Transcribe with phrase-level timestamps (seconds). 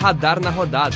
[0.00, 0.94] Radar na rodada.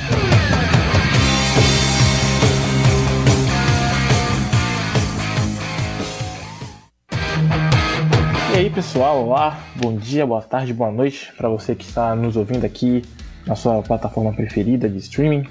[8.53, 12.35] E aí pessoal, olá, bom dia, boa tarde, boa noite para você que está nos
[12.35, 13.01] ouvindo aqui
[13.47, 15.47] na sua plataforma preferida de streaming.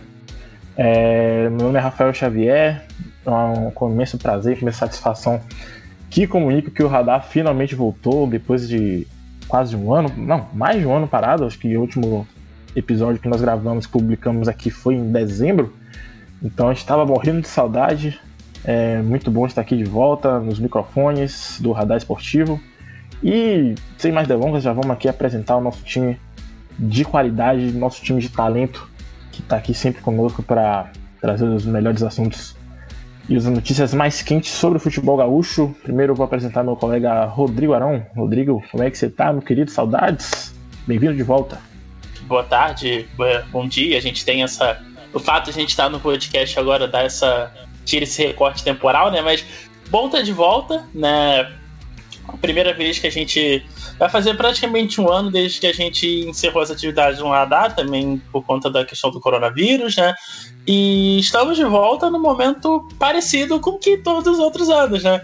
[0.76, 2.86] É, meu nome é Rafael Xavier,
[3.26, 5.40] é um imenso prazer, imensa satisfação
[6.10, 9.06] que comunico que o Radar finalmente voltou depois de
[9.46, 12.26] quase um ano, não, mais de um ano parado, acho que o último
[12.76, 15.74] episódio que nós gravamos, publicamos aqui foi em dezembro.
[16.42, 18.20] Então a gente estava morrendo de saudade.
[18.64, 22.60] É muito bom estar aqui de volta nos microfones do Radar Esportivo.
[23.22, 26.18] E sem mais delongas, já vamos aqui apresentar o nosso time
[26.78, 28.88] de qualidade, nosso time de talento,
[29.32, 30.90] que está aqui sempre conosco para
[31.20, 32.54] trazer os melhores assuntos
[33.28, 35.74] e as notícias mais quentes sobre o futebol gaúcho.
[35.82, 38.04] Primeiro eu vou apresentar meu colega Rodrigo Arão.
[38.16, 39.70] Rodrigo, como é que você está, meu querido?
[39.70, 40.54] Saudades?
[40.86, 41.60] Bem-vindo de volta
[42.28, 43.08] boa tarde,
[43.50, 43.96] bom dia.
[43.96, 44.80] A gente tem essa.
[45.12, 47.50] O fato de a gente estar no podcast agora dá essa.
[47.84, 49.22] tira esse recorte temporal, né?
[49.22, 49.44] Mas
[49.88, 51.50] bom estar de volta, né?
[52.28, 53.64] A primeira vez que a gente.
[53.98, 58.22] Vai fazer praticamente um ano desde que a gente encerrou as atividades no radar, também
[58.30, 60.14] por conta da questão do coronavírus, né?
[60.66, 65.20] E estamos de volta no momento parecido com que todos os outros anos, né?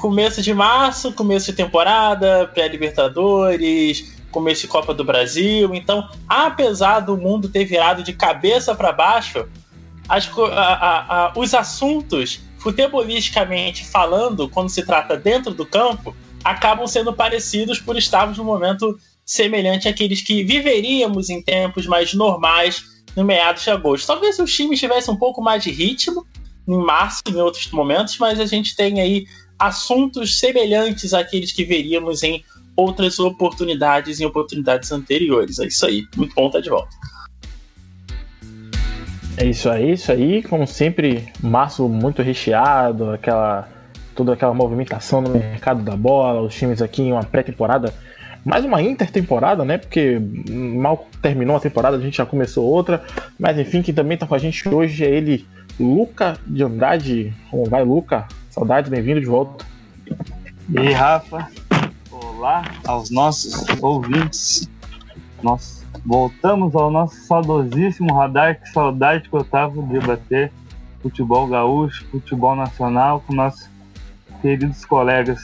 [0.00, 5.74] Começo de março, começo de temporada, pré-Libertadores, começo de Copa do Brasil.
[5.74, 9.46] Então, apesar do mundo ter virado de cabeça para baixo,
[10.08, 16.16] as, a, a, a, os assuntos, futebolisticamente falando, quando se trata dentro do campo,
[16.50, 22.82] acabam sendo parecidos por estarmos num momento semelhante àqueles que viveríamos em tempos mais normais
[23.14, 24.06] no meados de agosto.
[24.06, 26.26] Talvez os times tivessem um pouco mais de ritmo
[26.66, 29.26] em março e em outros momentos, mas a gente tem aí
[29.58, 32.42] assuntos semelhantes àqueles que veríamos em
[32.74, 35.58] outras oportunidades em oportunidades anteriores.
[35.58, 36.06] É isso aí.
[36.16, 36.96] Muito bom estar de volta.
[39.36, 40.42] É isso aí, isso aí.
[40.42, 43.68] Como sempre, março muito recheado, aquela
[44.18, 47.94] toda aquela movimentação no mercado da bola, os times aqui em uma pré-temporada,
[48.44, 49.78] mais uma intertemporada, né?
[49.78, 50.20] Porque
[50.50, 53.04] mal terminou a temporada, a gente já começou outra.
[53.38, 55.46] Mas enfim, quem também está com a gente hoje é ele,
[55.78, 57.32] Luca de Andrade.
[57.48, 58.26] Como vai, Luca?
[58.50, 59.64] Saudades, bem-vindo de volta.
[60.68, 61.48] E aí, Rafa?
[62.10, 64.68] Olá aos nossos ouvintes.
[65.40, 68.60] Nós voltamos ao nosso saudosíssimo radar.
[68.60, 70.50] Que saudade que eu tava de debater
[71.00, 73.77] futebol gaúcho, futebol nacional com nossos
[74.40, 75.40] queridos colegas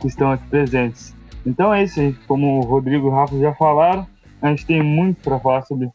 [0.00, 1.14] que estão aqui presentes.
[1.46, 2.00] Então é isso.
[2.26, 4.06] Como o Rodrigo e o Rafa já falaram,
[4.42, 5.90] a gente tem muito para falar sobre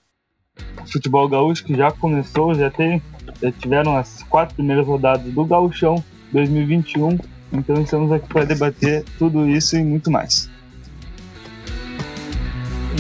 [0.92, 3.02] futebol gaúcho que já começou, já tem,
[3.42, 7.18] já tiveram as quatro primeiras rodadas do Gauchão 2021
[7.54, 10.50] então estamos aqui para debater tudo isso e muito mais.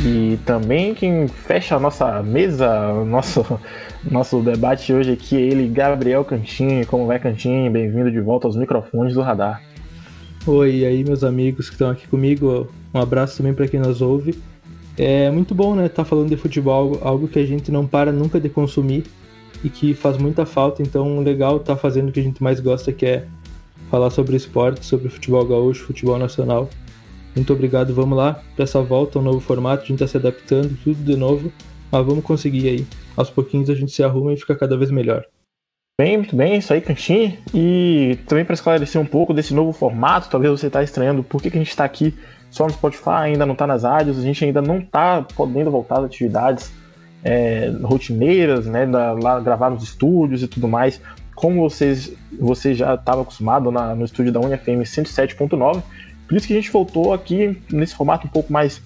[0.06, 3.60] E também quem fecha a nossa mesa, nosso,
[4.10, 6.86] nosso debate hoje aqui é ele, Gabriel Cantinho.
[6.86, 7.72] Como vai, Cantinho?
[7.72, 9.62] Bem-vindo de volta aos microfones do Radar.
[10.46, 12.68] Oi, e aí, meus amigos que estão aqui comigo.
[12.94, 14.38] Um abraço também para quem nos ouve.
[14.98, 18.12] É muito bom, né, estar tá falando de futebol, algo que a gente não para
[18.12, 19.06] nunca de consumir
[19.64, 20.82] e que faz muita falta.
[20.82, 23.26] Então, legal estar tá fazendo o que a gente mais gosta, que é
[23.90, 26.70] falar sobre esporte, sobre futebol gaúcho, futebol nacional.
[27.36, 30.78] Muito obrigado, vamos lá para essa volta, um novo formato, a gente está se adaptando,
[30.84, 31.52] tudo de novo,
[31.92, 32.86] mas vamos conseguir aí.
[33.16, 35.26] Aos pouquinhos a gente se arruma e fica cada vez melhor.
[36.00, 37.38] Bem, muito bem, isso aí, Cantinho.
[37.54, 41.52] E também para esclarecer um pouco desse novo formato, talvez você está estranhando por que,
[41.52, 42.14] que a gente está aqui
[42.50, 46.00] só no Spotify, ainda não está nas rádios, a gente ainda não está podendo voltar
[46.00, 46.72] às atividades
[47.24, 51.00] é, rotineiras, né, da, lá gravar nos estúdios e tudo mais
[51.36, 55.82] como vocês, você já estava acostumado na, no estúdio da UniFM 107.9,
[56.28, 58.82] por isso que a gente voltou aqui nesse formato um pouco mais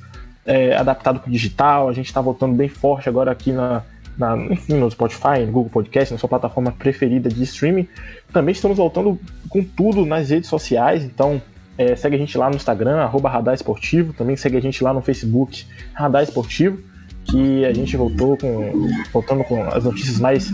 [0.46, 1.88] é, adaptado para o digital.
[1.88, 3.84] A gente está voltando bem forte agora aqui na,
[4.18, 7.88] na, enfim, no Spotify, no Google Podcast, na sua plataforma preferida de streaming.
[8.34, 9.20] Também estamos voltando
[9.50, 11.42] com tudo nas redes sociais, então
[11.78, 14.94] é, segue a gente lá no Instagram, arroba Radar Esportivo, também segue a gente lá
[14.94, 16.80] no Facebook, Radar Esportivo
[17.30, 20.52] que a gente voltou com voltando com as notícias mais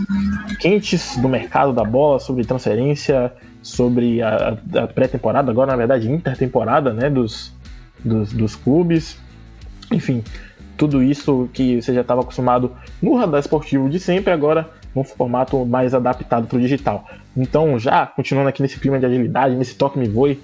[0.58, 3.32] quentes do mercado da bola sobre transferência,
[3.62, 7.52] sobre a, a pré-temporada, agora na verdade intertemporada, né, dos,
[8.04, 9.16] dos, dos, clubes,
[9.90, 10.22] enfim,
[10.76, 15.64] tudo isso que você já estava acostumado no radar esportivo de sempre, agora num formato
[15.64, 17.08] mais adaptado para o digital.
[17.36, 20.40] Então, já continuando aqui nesse clima de agilidade, nesse toque me voe,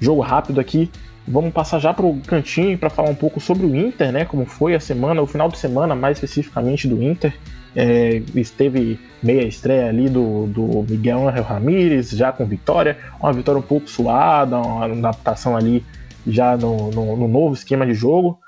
[0.00, 0.90] jogo rápido aqui,
[1.30, 4.24] Vamos passar já para o cantinho para falar um pouco sobre o Inter, né?
[4.24, 7.34] Como foi a semana, o final de semana mais especificamente do Inter.
[7.76, 13.58] É, esteve meia estreia ali do, do Miguel Angel Ramírez, já com vitória, uma vitória
[13.58, 15.84] um pouco suada, uma adaptação ali
[16.26, 18.38] já no, no, no novo esquema de jogo.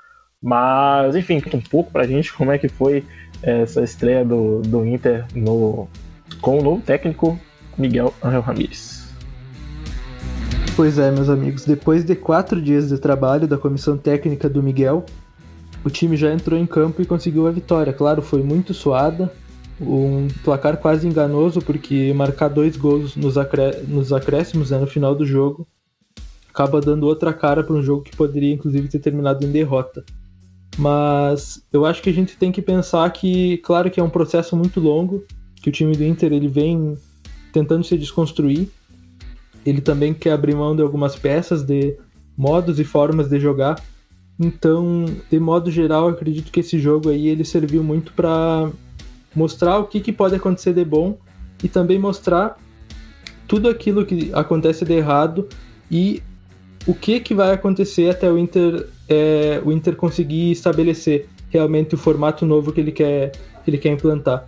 [0.41, 3.05] Mas, enfim, um pouco pra gente como é que foi
[3.43, 5.87] essa estreia do, do Inter no,
[6.41, 7.39] com o novo técnico
[7.77, 9.13] Miguel Angel Ramírez.
[10.75, 15.05] Pois é, meus amigos, depois de quatro dias de trabalho da comissão técnica do Miguel,
[15.83, 17.93] o time já entrou em campo e conseguiu a vitória.
[17.93, 19.31] Claro, foi muito suada,
[19.79, 25.13] um placar quase enganoso, porque marcar dois gols nos, acré nos acréscimos né, no final
[25.13, 25.67] do jogo
[26.53, 30.03] acaba dando outra cara para um jogo que poderia inclusive ter terminado em derrota.
[30.77, 34.55] Mas eu acho que a gente tem que pensar que, claro que é um processo
[34.55, 35.23] muito longo,
[35.55, 36.97] que o time do Inter ele vem
[37.51, 38.69] tentando se desconstruir.
[39.65, 41.97] Ele também quer abrir mão de algumas peças, de
[42.35, 43.81] modos e formas de jogar.
[44.39, 48.71] Então, de modo geral, acredito que esse jogo aí ele serviu muito para
[49.35, 51.17] mostrar o que, que pode acontecer de bom
[51.63, 52.57] e também mostrar
[53.47, 55.47] tudo aquilo que acontece de errado
[55.91, 56.23] e
[56.87, 61.97] o que, que vai acontecer até o Inter, é, o Inter conseguir estabelecer realmente o
[61.97, 63.31] formato novo que ele quer,
[63.63, 64.47] que ele quer implantar.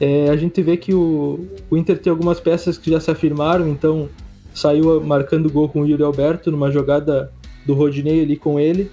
[0.00, 3.68] É, a gente vê que o, o Inter tem algumas peças que já se afirmaram,
[3.68, 4.08] então
[4.54, 7.32] saiu marcando gol com o Yuri Alberto numa jogada
[7.66, 8.90] do Rodinei ali com ele.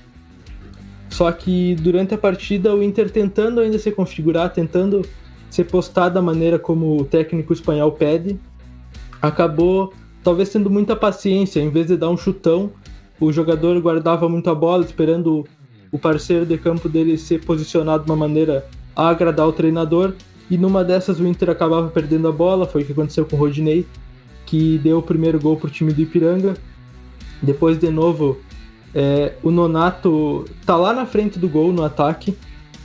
[1.10, 5.02] Só que durante a partida o Inter tentando ainda se configurar, tentando
[5.50, 8.38] ser postado da maneira como o técnico espanhol pede,
[9.22, 9.94] acabou
[10.26, 12.72] talvez tendo muita paciência, em vez de dar um chutão,
[13.20, 15.46] o jogador guardava muito a bola, esperando
[15.92, 20.14] o parceiro de campo dele ser posicionado de uma maneira a agradar o treinador,
[20.50, 23.40] e numa dessas o Inter acabava perdendo a bola, foi o que aconteceu com o
[23.40, 23.86] Rodinei,
[24.48, 26.56] que deu o primeiro gol para o time do Ipiranga.
[27.40, 28.40] Depois, de novo,
[28.96, 32.36] é, o Nonato tá lá na frente do gol no ataque,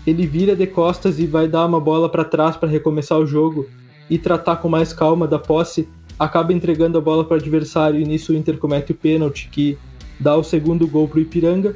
[0.06, 3.66] ele vira de costas e vai dar uma bola para trás para recomeçar o jogo
[4.10, 5.88] e tratar com mais calma da posse,
[6.20, 9.78] acaba entregando a bola para o adversário e nisso o Inter comete o pênalti que
[10.20, 11.74] dá o segundo gol para o Ipiranga.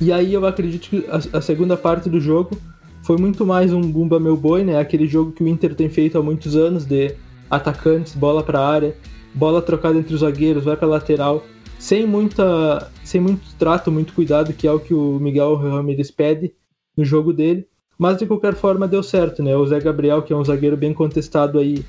[0.00, 2.56] E aí eu acredito que a, a, segunda parte do jogo
[3.02, 4.78] foi muito mais um Bumba Meu Boi, né?
[4.78, 7.16] Aquele jogo que o Inter tem feito há muitos anos de
[7.50, 8.96] atacantes, bola para a área,
[9.34, 11.44] bola trocada entre os zagueiros, vai para lateral,
[11.76, 16.54] sem muita sem muito trato, muito cuidado, que é o que o Miguel Ramirez pede
[16.96, 17.66] no jogo dele.
[17.98, 19.56] Mas de qualquer forma deu certo, né?
[19.56, 21.84] O Zé Gabriel, que é um zagueiro bem contestado aí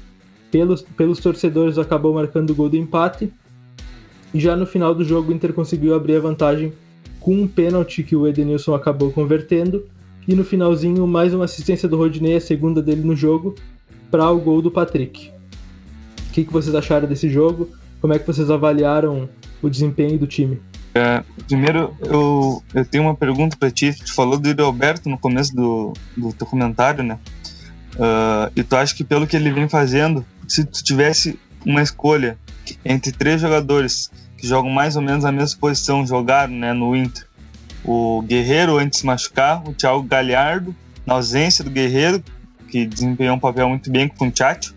[0.52, 3.32] pelos, pelos torcedores, acabou marcando o gol do empate.
[4.34, 6.74] E já no final do jogo o Inter conseguiu abrir a vantagem
[7.20, 9.86] com um pênalti que o Edenilson acabou convertendo.
[10.28, 13.56] E no finalzinho, mais uma assistência do Rodinei, a segunda dele no jogo,
[14.10, 15.32] para o gol do Patrick.
[16.30, 17.70] O que, que vocês acharam desse jogo?
[18.00, 19.28] Como é que vocês avaliaram
[19.62, 20.60] o desempenho do time?
[20.94, 23.94] É, primeiro, eu, eu tenho uma pergunta para ti.
[23.94, 27.18] Tu falou do Yuri Alberto no começo do, do teu comentário, né?
[27.96, 32.38] Uh, e tu acha que pelo que ele vem fazendo, se tu tivesse uma escolha
[32.84, 37.26] entre três jogadores que jogam mais ou menos a mesma posição, jogaram né, no Inter,
[37.86, 40.76] o Guerreiro antes de se machucar, o Thiago Galhardo,
[41.06, 42.22] na ausência do Guerreiro,
[42.68, 44.76] que desempenhou um papel muito bem com o Tchatcho,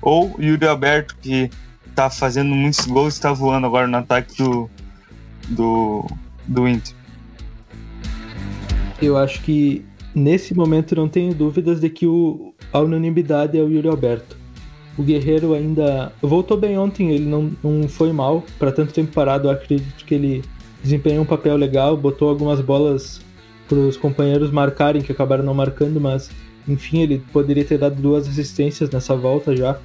[0.00, 1.50] ou o Yuri Alberto, que
[1.86, 4.70] está fazendo muitos gols e está voando agora no ataque do,
[5.50, 6.06] do,
[6.48, 6.94] do Inter.
[9.02, 9.84] Eu acho que
[10.14, 14.39] nesse momento não tenho dúvidas de que o, a unanimidade é o Yuri Alberto.
[14.98, 18.44] O Guerreiro ainda voltou bem ontem, ele não, não foi mal.
[18.58, 20.42] Para tanto tempo parado, eu acredito que ele
[20.82, 23.20] desempenhou um papel legal, botou algumas bolas
[23.68, 26.30] para os companheiros marcarem, que acabaram não marcando, mas
[26.68, 29.78] enfim, ele poderia ter dado duas assistências nessa volta já.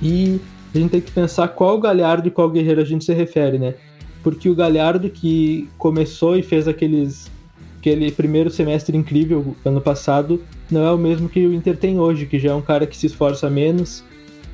[0.00, 0.40] E
[0.74, 3.74] a gente tem que pensar qual Galhardo e qual Guerreiro a gente se refere, né?
[4.22, 7.30] porque o Galhardo que começou e fez aqueles
[7.78, 12.26] aquele primeiro semestre incrível ano passado não é o mesmo que o Inter tem hoje,
[12.26, 14.04] que já é um cara que se esforça menos,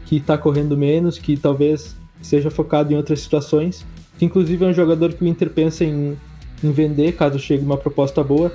[0.08, 3.84] que está correndo menos, que talvez seja focado em outras situações,
[4.18, 6.16] que inclusive é um jogador que o Inter pensa em,
[6.64, 8.50] em vender caso chegue uma proposta boa.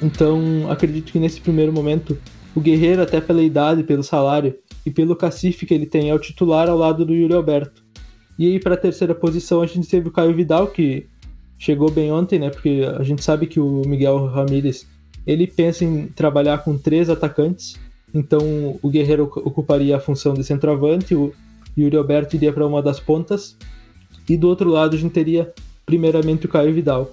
[0.00, 2.16] Então acredito que nesse primeiro momento
[2.54, 4.54] o Guerreiro, até pela idade, pelo salário
[4.86, 7.82] e pelo cacife que ele tem, é o titular ao lado do Yuri Alberto.
[8.38, 11.08] E aí, para a terceira posição, a gente teve o Caio Vidal, que
[11.58, 12.50] chegou bem ontem, né?
[12.50, 14.86] Porque a gente sabe que o Miguel Ramírez
[15.26, 17.76] ele pensa em trabalhar com três atacantes.
[18.14, 21.34] Então, o Guerreiro ocuparia a função de centroavante, o
[21.76, 23.56] Yuri Alberto iria para uma das pontas.
[24.28, 25.52] E do outro lado, a gente teria,
[25.84, 27.12] primeiramente, o Caio Vidal.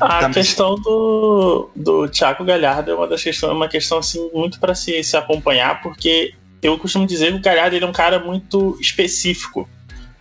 [0.00, 4.74] A questão do, do Thiago Galhardo é uma das questões, uma questão assim muito para
[4.74, 8.76] se, se acompanhar, porque eu costumo dizer que o Galhardo ele é um cara muito
[8.80, 9.68] específico,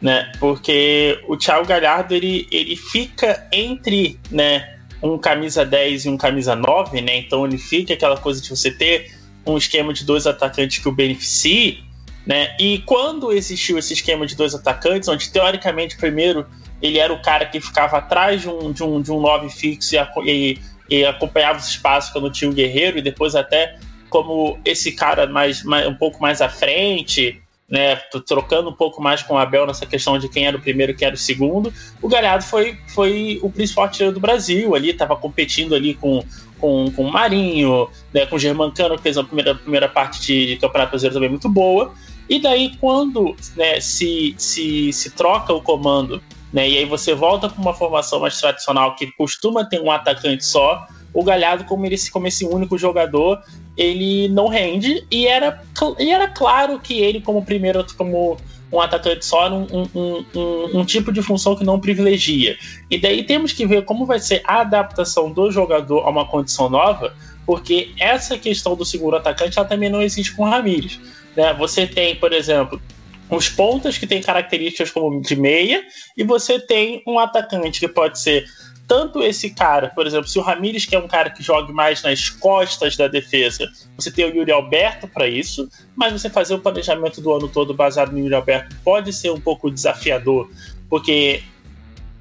[0.01, 0.31] né?
[0.39, 6.55] Porque o Thiago Galhardo ele, ele fica entre, né, um camisa 10 e um camisa
[6.55, 7.17] 9, né?
[7.17, 9.11] Então ele fica aquela coisa de você ter
[9.45, 11.83] um esquema de dois atacantes que o beneficie,
[12.25, 12.55] né?
[12.59, 16.45] E quando existiu esse esquema de dois atacantes, onde teoricamente primeiro
[16.81, 19.95] ele era o cara que ficava atrás de um, de um, de um 9 fixo
[19.95, 23.77] e, e, e acompanhava os espaços quando tinha o Guerreiro, e depois até
[24.09, 27.40] como esse cara mais, mais um pouco mais à frente,
[27.71, 27.95] né,
[28.27, 30.95] trocando um pouco mais com o Abel nessa questão de quem era o primeiro e
[30.95, 31.73] quem era o segundo.
[32.01, 36.21] O Galhardo foi, foi o principal artilheiro do Brasil ali, estava competindo ali com,
[36.59, 40.47] com, com o Marinho, né, com o Germancano, que fez a primeira, primeira parte de,
[40.47, 41.93] de Campeonato Brasileiro também muito boa.
[42.27, 47.47] E daí, quando né, se, se, se troca o comando, né, e aí você volta
[47.47, 51.97] para uma formação mais tradicional que costuma ter um atacante só, o Galhardo, como, ele,
[52.09, 53.41] como esse único jogador,
[53.75, 55.61] ele não rende e era,
[55.99, 58.37] e era claro que ele, como primeiro, como
[58.71, 62.57] um atacante só, um, um, um, um, tipo de função que não privilegia.
[62.89, 66.69] E daí temos que ver como vai ser a adaptação do jogador a uma condição
[66.69, 67.13] nova,
[67.45, 70.99] porque essa questão do segundo atacante ela também não existe com o Ramires.
[71.35, 71.53] Né?
[71.55, 72.81] Você tem, por exemplo,
[73.29, 75.83] os pontas que têm características como de meia,
[76.15, 78.45] e você tem um atacante que pode ser
[78.91, 82.03] tanto esse cara, por exemplo, se o Ramires que é um cara que joga mais
[82.03, 86.59] nas costas da defesa, você tem o Yuri Alberto para isso, mas você fazer o
[86.59, 90.51] planejamento do ano todo baseado no Yuri Alberto pode ser um pouco desafiador,
[90.89, 91.41] porque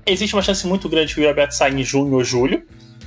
[0.07, 2.63] existe uma chance muito grande que o Yuri Alberto saia em junho ou julho,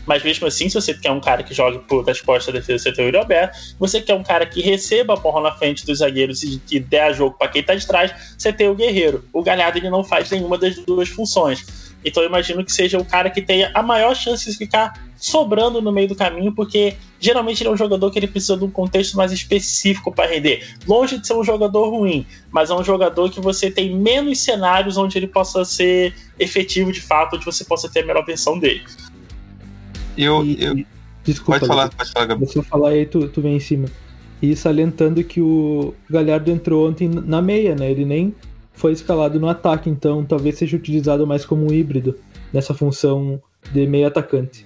[0.05, 2.83] mas mesmo assim, se você quer um cara que jogue por das costas da defesa,
[2.83, 3.57] você tem o Yuri Alberto.
[3.79, 6.99] Você quer um cara que receba a bola na frente dos zagueiros e que dê
[6.99, 9.23] a jogo para quem tá de trás, você tem o Guerreiro.
[9.31, 11.92] O Galhardo ele não faz nenhuma das duas funções.
[12.03, 15.81] Então eu imagino que seja o cara que tenha a maior chance de ficar sobrando
[15.81, 18.69] no meio do caminho, porque geralmente ele é um jogador que ele precisa de um
[18.69, 20.67] contexto mais específico para render.
[20.85, 24.97] Longe de ser um jogador ruim, mas é um jogador que você tem menos cenários
[24.97, 28.83] onde ele possa ser efetivo de fato, onde você possa ter a melhor versão dele.
[30.17, 30.83] Eu, eu...
[31.23, 32.51] Desculpa, pode falar, pode falar, Gabriel.
[32.51, 33.87] Você falar aí, tu, tu vem em cima.
[34.41, 37.89] E salientando que o Galhardo entrou ontem na meia, né?
[37.89, 38.35] Ele nem
[38.73, 42.17] foi escalado no ataque, então talvez seja utilizado mais como um híbrido
[42.51, 44.65] nessa função de meio atacante.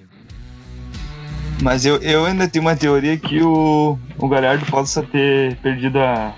[1.61, 6.33] Mas eu, eu ainda tenho uma teoria que o, o Galhardo possa ter perdido a,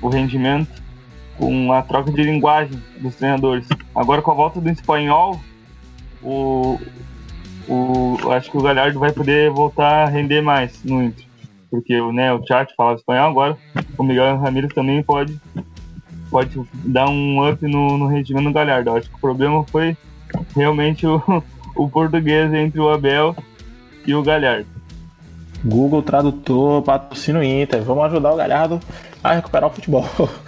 [0.00, 0.82] o rendimento
[1.36, 3.66] com a troca de linguagem dos treinadores.
[3.94, 5.40] Agora com a volta do espanhol,
[6.22, 6.78] o,
[7.68, 11.26] o, acho que o Galhardo vai poder voltar a render mais no Inter.
[11.68, 13.58] Porque né, o Chat falava espanhol, agora
[13.98, 15.40] o Miguel Ramírez também pode
[16.32, 18.90] pode dar um up no, no rendimento do Galhardo.
[18.90, 19.94] Eu acho que o problema foi
[20.56, 21.22] realmente o,
[21.76, 23.36] o português entre o Abel
[24.06, 24.66] e o Galhardo.
[25.62, 27.82] Google Tradutor, patrocínio Inter.
[27.82, 28.80] Vamos ajudar o Galhardo
[29.22, 30.08] a recuperar o futebol.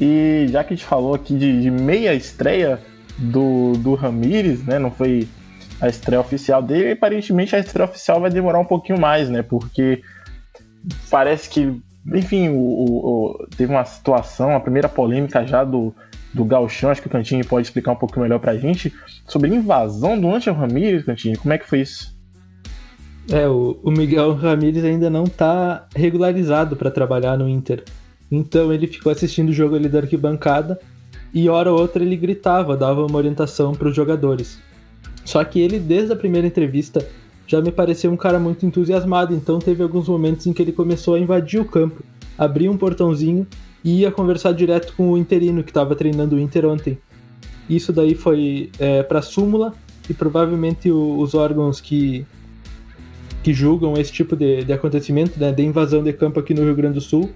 [0.00, 2.78] E já que a gente falou aqui de, de meia estreia
[3.18, 4.78] do, do Ramires, né?
[4.78, 5.26] Não foi
[5.80, 9.42] a estreia oficial dele, aparentemente a estreia oficial vai demorar um pouquinho mais, né?
[9.42, 10.02] Porque
[11.10, 11.82] parece que
[12.14, 15.94] enfim, o, o, teve uma situação, a primeira polêmica já do,
[16.32, 18.92] do Galchão, acho que o Cantini pode explicar um pouco melhor pra gente,
[19.26, 22.16] sobre invasão do Angel Ramírez, Cantini, como é que foi isso?
[23.30, 27.84] É, o, o Miguel Ramírez ainda não tá regularizado para trabalhar no Inter.
[28.30, 30.78] Então ele ficou assistindo o jogo ali da arquibancada
[31.32, 34.58] e hora ou outra ele gritava, dava uma orientação para os jogadores.
[35.24, 37.06] Só que ele, desde a primeira entrevista,
[37.48, 41.14] já me pareceu um cara muito entusiasmado, então teve alguns momentos em que ele começou
[41.14, 42.04] a invadir o campo,
[42.36, 43.46] abria um portãozinho
[43.82, 46.98] e ia conversar direto com o interino que estava treinando o Inter ontem.
[47.68, 49.72] Isso daí foi é, para súmula
[50.10, 52.26] e provavelmente o, os órgãos que,
[53.42, 56.76] que julgam esse tipo de, de acontecimento, né, de invasão de campo aqui no Rio
[56.76, 57.30] Grande do Sul,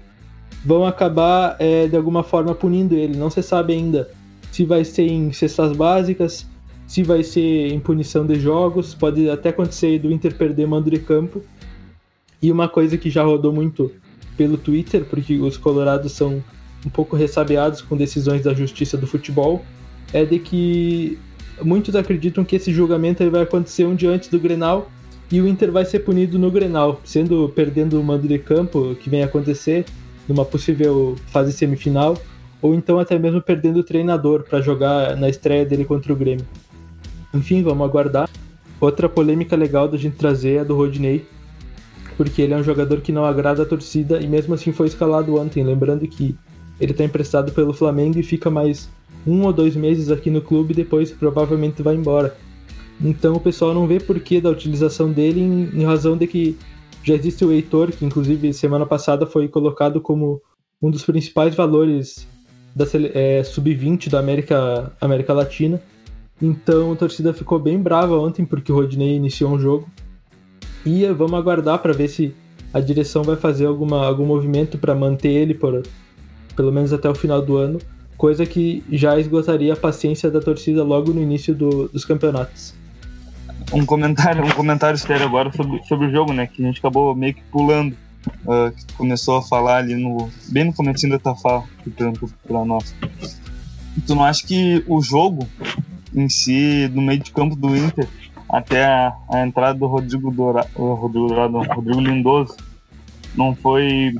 [0.63, 3.17] vão acabar é, de alguma forma punindo ele.
[3.17, 4.09] Não se sabe ainda
[4.51, 6.47] se vai ser em cestas básicas,
[6.93, 10.99] se vai ser em punição de jogos, pode até acontecer do Inter perder mando de
[10.99, 11.41] campo.
[12.39, 13.91] E uma coisa que já rodou muito
[14.37, 16.43] pelo Twitter, porque os colorados são
[16.85, 19.65] um pouco ressabiados com decisões da justiça do futebol,
[20.13, 21.17] é de que
[21.63, 24.91] muitos acreditam que esse julgamento vai acontecer um dia antes do Grenal
[25.31, 29.09] e o Inter vai ser punido no Grenal, sendo perdendo o mando de campo, que
[29.09, 29.83] vem acontecer
[30.29, 32.15] numa possível fase semifinal,
[32.61, 36.45] ou então até mesmo perdendo o treinador para jogar na estreia dele contra o Grêmio.
[37.33, 38.29] Enfim, vamos aguardar.
[38.79, 41.25] Outra polêmica legal da gente trazer é do Rodney,
[42.17, 45.35] porque ele é um jogador que não agrada a torcida e mesmo assim foi escalado
[45.39, 45.63] ontem.
[45.63, 46.35] Lembrando que
[46.79, 48.89] ele está emprestado pelo Flamengo e fica mais
[49.25, 52.35] um ou dois meses aqui no clube e depois provavelmente vai embora.
[53.01, 56.57] Então o pessoal não vê porquê da utilização dele em, em razão de que
[57.03, 60.41] já existe o Heitor, que inclusive semana passada foi colocado como
[60.81, 62.27] um dos principais valores
[62.75, 65.81] da é, sub-20 da América, América Latina.
[66.41, 69.87] Então a torcida ficou bem brava ontem porque o Rodney iniciou um jogo.
[70.85, 72.35] E vamos aguardar para ver se
[72.73, 75.83] a direção vai fazer alguma, algum movimento para manter ele por
[76.55, 77.79] pelo menos até o final do ano
[78.23, 82.73] coisa que já esgotaria a paciência da torcida logo no início do, dos campeonatos.
[83.73, 86.47] Um comentário, um comentário sério agora sobre, sobre o jogo, né?
[86.47, 87.97] Que a gente acabou meio que pulando.
[88.45, 90.29] Uh, que começou a falar ali no.
[90.47, 92.95] bem no começo da fala, que perguntou pra nós.
[94.07, 95.45] Tu não acha que o jogo
[96.15, 98.07] em si, no meio de campo do Inter,
[98.49, 102.55] até a, a entrada do Rodrigo Dourado, Rodrigo, Rodrigo Lindoso,
[103.35, 104.13] não foi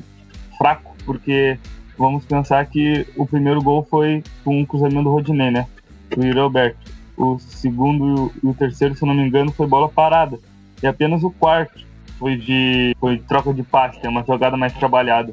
[0.57, 1.57] fraco, porque
[1.97, 5.67] vamos pensar que o primeiro gol foi com um cruzamento do Rodinei, né?
[6.09, 6.91] Do Yuri Alberto.
[7.15, 10.39] O segundo e o terceiro, se não me engano, foi bola parada.
[10.81, 11.85] E apenas o quarto
[12.17, 15.31] foi de, foi de troca de passe, é uma jogada mais trabalhada.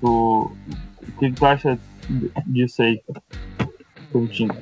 [0.00, 1.78] Tu, o que, que tu acha
[2.46, 3.00] disso aí,
[4.10, 4.54] Coutinho?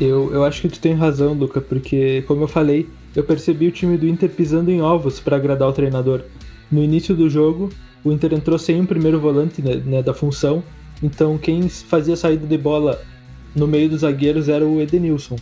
[0.00, 3.70] Eu, eu acho que tu tem razão, Luca, porque, como eu falei, eu percebi o
[3.70, 6.22] time do Inter pisando em ovos para agradar o treinador.
[6.72, 7.68] No início do jogo,
[8.02, 10.62] o Inter entrou sem um primeiro volante né, né, da função,
[11.02, 13.00] então quem fazia saída de bola
[13.54, 15.36] no meio dos zagueiros era o Edenilson.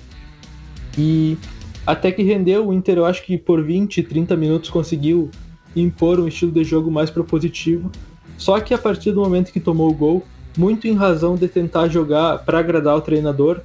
[0.97, 1.39] E
[1.87, 5.31] até que rendeu, o Inter eu acho que por 20, 30 minutos conseguiu
[5.77, 7.93] impor um estilo de jogo mais propositivo.
[8.37, 10.25] Só que a partir do momento que tomou o gol,
[10.57, 13.61] muito em razão de tentar jogar para agradar o treinador,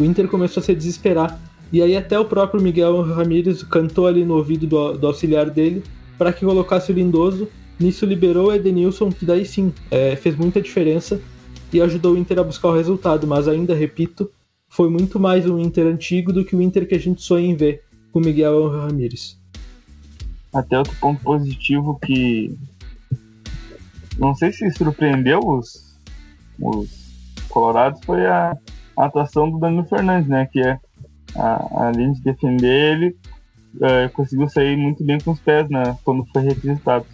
[0.00, 1.38] o Inter começou a se desesperar.
[1.72, 5.84] E aí até o próprio Miguel Ramírez cantou ali no ouvido do, do auxiliar dele
[6.18, 7.48] para que colocasse o Lindoso
[7.80, 11.18] Nisso liberou o Edenilson, que daí sim é, fez muita diferença
[11.72, 14.30] e ajudou o Inter a buscar o resultado, mas ainda repito,
[14.68, 17.56] foi muito mais um Inter antigo do que o Inter que a gente sonha em
[17.56, 19.40] ver com Miguel Ramírez.
[20.52, 22.54] Até outro ponto positivo que
[24.18, 25.96] não sei se surpreendeu os,
[26.60, 26.90] os
[27.48, 28.54] colorados foi a,
[29.00, 30.46] a atuação do Danilo Fernandes, né?
[30.52, 30.78] Que é
[31.34, 33.16] a, além de defender ele,
[33.80, 35.96] é, conseguiu sair muito bem com os pés, né?
[36.04, 37.06] Quando foi requisitado.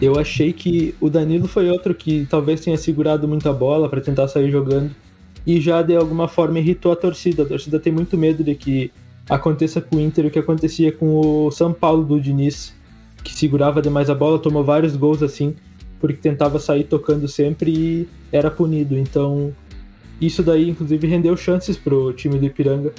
[0.00, 4.28] Eu achei que o Danilo foi outro que talvez tenha segurado muita bola para tentar
[4.28, 4.94] sair jogando
[5.46, 7.42] e já de alguma forma irritou a torcida.
[7.42, 8.92] A torcida tem muito medo de que
[9.28, 12.74] aconteça com o Inter o que acontecia com o São Paulo do Diniz,
[13.22, 15.54] que segurava demais a bola, tomou vários gols assim,
[16.00, 18.96] porque tentava sair tocando sempre e era punido.
[18.96, 19.54] Então,
[20.20, 22.92] isso daí inclusive rendeu chances pro time do Ipiranga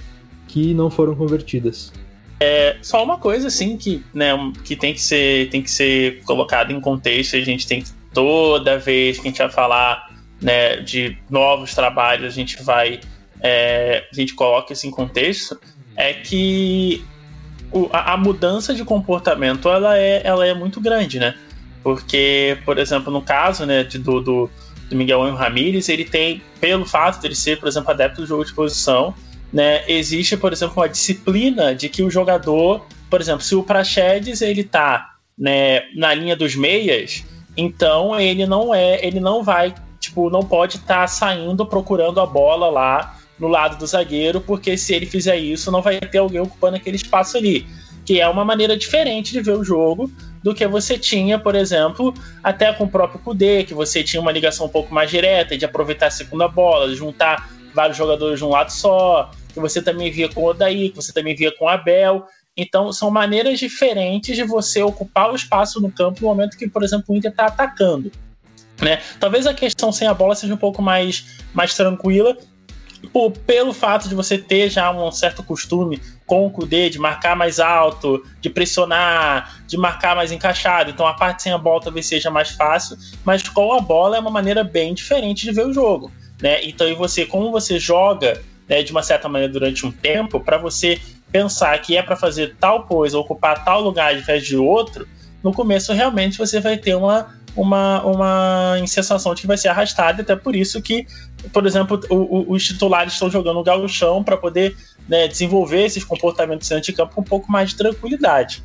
[0.47, 1.91] que não foram convertidas.
[2.39, 4.31] É, só uma coisa assim que, né,
[4.63, 8.77] que tem que ser tem que ser colocado em contexto, a gente tem que toda
[8.77, 10.09] vez que a gente vai falar
[10.41, 13.01] né, de novos trabalhos, a gente vai
[13.41, 15.59] é, a gente coloca isso em contexto,
[15.95, 17.03] é que
[17.71, 21.35] o, a, a, mudança de comportamento ela é, ela é muito grande, né?
[21.83, 24.49] Porque, por exemplo, no caso né, de, do, do,
[24.89, 28.45] do Miguel Ramírez, ele tem, pelo fato de ele ser, por exemplo, adepto do jogo
[28.45, 29.13] de posição,
[29.51, 34.41] né, existe, por exemplo, uma disciplina de que o jogador, por exemplo, se o Praxedes
[34.41, 37.23] ele tá né, na linha dos meias,
[37.55, 42.25] então ele não é, ele não vai, tipo, não pode estar tá saindo procurando a
[42.25, 46.41] bola lá no lado do zagueiro, porque se ele fizer isso, não vai ter alguém
[46.41, 47.65] ocupando aquele espaço ali.
[48.05, 50.11] Que é uma maneira diferente de ver o jogo
[50.43, 54.31] do que você tinha, por exemplo, até com o próprio Kudê, que você tinha uma
[54.31, 58.49] ligação um pouco mais direta de aproveitar a segunda bola, juntar vários jogadores de um
[58.49, 61.69] lado só, que você também via com o Odaí, que você também via com o
[61.69, 62.25] Abel.
[62.55, 66.83] Então, são maneiras diferentes de você ocupar o espaço no campo no momento que, por
[66.83, 68.11] exemplo, o Inter está atacando.
[68.81, 69.01] Né?
[69.19, 72.37] Talvez a questão sem a bola seja um pouco mais, mais tranquila,
[73.07, 77.35] por, pelo fato de você ter já um certo costume com o Kudê de marcar
[77.35, 80.91] mais alto, de pressionar, de marcar mais encaixado.
[80.91, 84.19] Então a parte sem a bola talvez seja mais fácil, mas com a bola é
[84.19, 86.11] uma maneira bem diferente de ver o jogo.
[86.41, 86.63] Né?
[86.63, 90.57] Então, e você, como você joga né, de uma certa maneira durante um tempo, para
[90.57, 90.99] você
[91.31, 95.07] pensar que é para fazer tal coisa, ocupar tal lugar de vez de outro,
[95.43, 100.21] no começo realmente você vai ter uma, uma, uma sensação de que vai ser arrastado,
[100.21, 101.05] até por isso que,
[101.53, 104.75] por exemplo, o, o, os titulares estão jogando o gauchão para poder
[105.07, 108.63] né, desenvolver esses comportamentos de campo com um pouco mais de tranquilidade.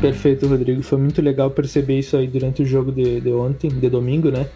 [0.00, 0.82] Perfeito, Rodrigo.
[0.82, 4.46] Foi muito legal perceber isso aí durante o jogo de, de ontem, de domingo, né?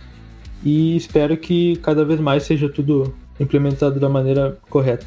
[0.65, 5.05] e espero que cada vez mais seja tudo implementado da maneira correta.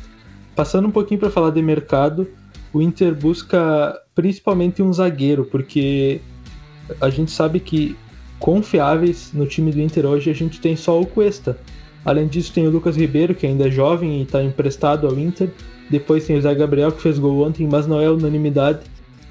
[0.56, 2.28] Passando um pouquinho para falar de mercado,
[2.74, 6.22] o Inter busca principalmente um zagueiro, porque
[7.02, 7.96] a gente sabe que
[8.40, 11.58] confiáveis no time do Inter hoje a gente tem só o Cuesta.
[12.06, 15.50] Além disso, tem o Lucas Ribeiro, que ainda é jovem e está emprestado ao Inter.
[15.90, 18.80] Depois tem o Zé Gabriel, que fez gol ontem, mas não é unanimidade.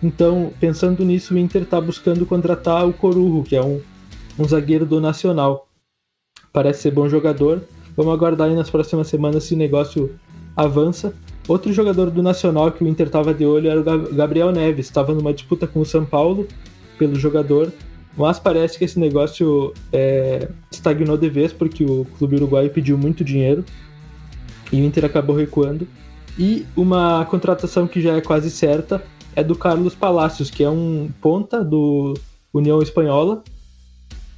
[0.03, 3.81] Então, pensando nisso, o Inter está buscando contratar o Corujo, que é um,
[4.39, 5.67] um zagueiro do Nacional
[6.57, 7.63] parece ser bom jogador.
[7.95, 10.19] Vamos aguardar aí nas próximas semanas se o negócio
[10.57, 11.13] avança.
[11.49, 15.15] Outro jogador do Nacional que o Inter estava de olho era o Gabriel Neves, estava
[15.15, 16.47] numa disputa com o São Paulo
[16.99, 17.73] pelo jogador
[18.17, 23.23] Mas parece que esse negócio é, estagnou de vez porque o clube uruguaio pediu muito
[23.23, 23.65] dinheiro
[24.73, 25.87] e o Inter acabou recuando.
[26.39, 29.03] E uma contratação que já é quase certa
[29.35, 32.15] é do Carlos Palacios, que é um ponta do
[32.53, 33.45] União Espanhola.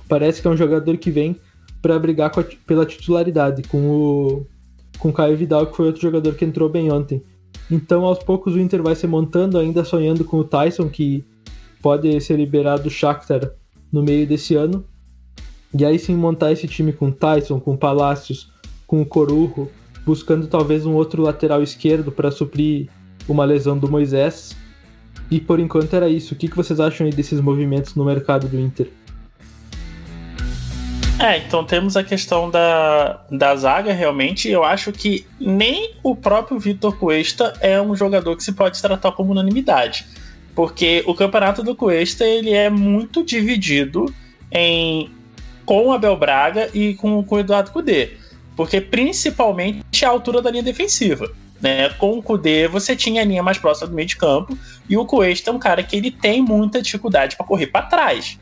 [0.08, 1.36] Parece que é um jogador que vem
[1.80, 4.46] para brigar a, pela titularidade com o
[4.98, 7.22] com Caio Vidal, que foi outro jogador que entrou bem ontem.
[7.70, 11.24] Então, aos poucos, o Inter vai se montando, ainda sonhando com o Tyson, que
[11.82, 13.52] pode ser liberado do Shakhtar
[13.92, 14.84] no meio desse ano.
[15.78, 18.50] E aí sim montar esse time com Tyson, com Palácios,
[18.86, 19.68] com o Corujo,
[20.04, 22.88] buscando talvez um outro lateral esquerdo para suprir
[23.28, 24.56] uma lesão do Moisés.
[25.30, 26.32] E por enquanto era isso.
[26.32, 28.90] O que vocês acham aí desses movimentos no mercado do Inter?
[31.18, 34.48] É, então temos a questão da, da zaga, realmente.
[34.48, 39.10] Eu acho que nem o próprio Vitor Cuesta é um jogador que se pode tratar
[39.12, 40.06] como unanimidade.
[40.54, 44.12] Porque o campeonato do Cuesta ele é muito dividido
[44.50, 45.10] em
[45.64, 48.12] com o Abel Braga e com, com o Eduardo Cudê.
[48.56, 51.30] Porque principalmente a altura da linha defensiva.
[51.60, 51.88] Né?
[51.90, 54.56] Com o Cudê você tinha a linha mais próxima do meio de campo
[54.88, 58.38] e o Cuesta é um cara que ele tem muita dificuldade para correr para trás.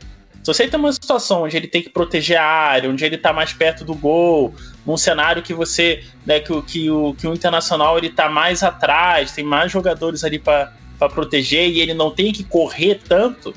[0.47, 3.33] Se você tem uma situação onde ele tem que proteger a área, onde ele tá
[3.33, 4.55] mais perto do gol,
[4.85, 9.33] num cenário que você, né, que, que, o, que o Internacional ele tá mais atrás,
[9.33, 10.71] tem mais jogadores ali para
[11.13, 13.53] proteger e ele não tem que correr tanto,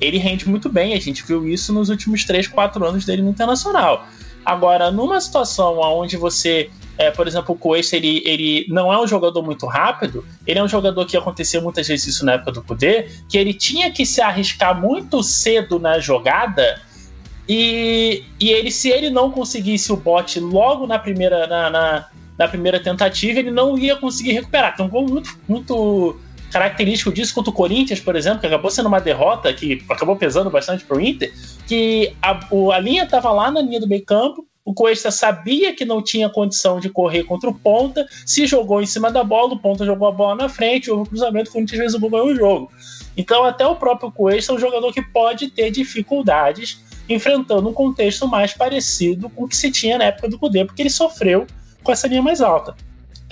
[0.00, 0.94] ele rende muito bem.
[0.94, 4.06] A gente viu isso nos últimos 3, 4 anos dele no Internacional.
[4.42, 9.06] Agora, numa situação onde você é, por exemplo, o Coesta, ele, ele não é um
[9.06, 12.62] jogador muito rápido, ele é um jogador que aconteceu muitas vezes isso na época do
[12.62, 16.78] Kudê, que ele tinha que se arriscar muito cedo na jogada
[17.48, 22.06] e, e ele, se ele não conseguisse o bote logo na primeira, na, na,
[22.38, 24.76] na primeira tentativa, ele não ia conseguir recuperar.
[24.76, 26.20] Tem um gol muito, muito
[26.52, 30.50] característico disso contra o Corinthians, por exemplo, que acabou sendo uma derrota que acabou pesando
[30.50, 31.32] bastante para o Inter,
[31.66, 32.38] que a,
[32.74, 36.28] a linha estava lá na linha do meio campo, o Cuesta sabia que não tinha
[36.28, 40.08] condição de correr contra o Ponta, se jogou em cima da bola, o Ponta jogou
[40.08, 42.72] a bola na frente, houve um cruzamento, o Gol ganhou o jogo.
[43.16, 48.28] Então, até o próprio Cuesta é um jogador que pode ter dificuldades enfrentando um contexto
[48.28, 51.46] mais parecido com o que se tinha na época do Cudê, porque ele sofreu
[51.82, 52.76] com essa linha mais alta.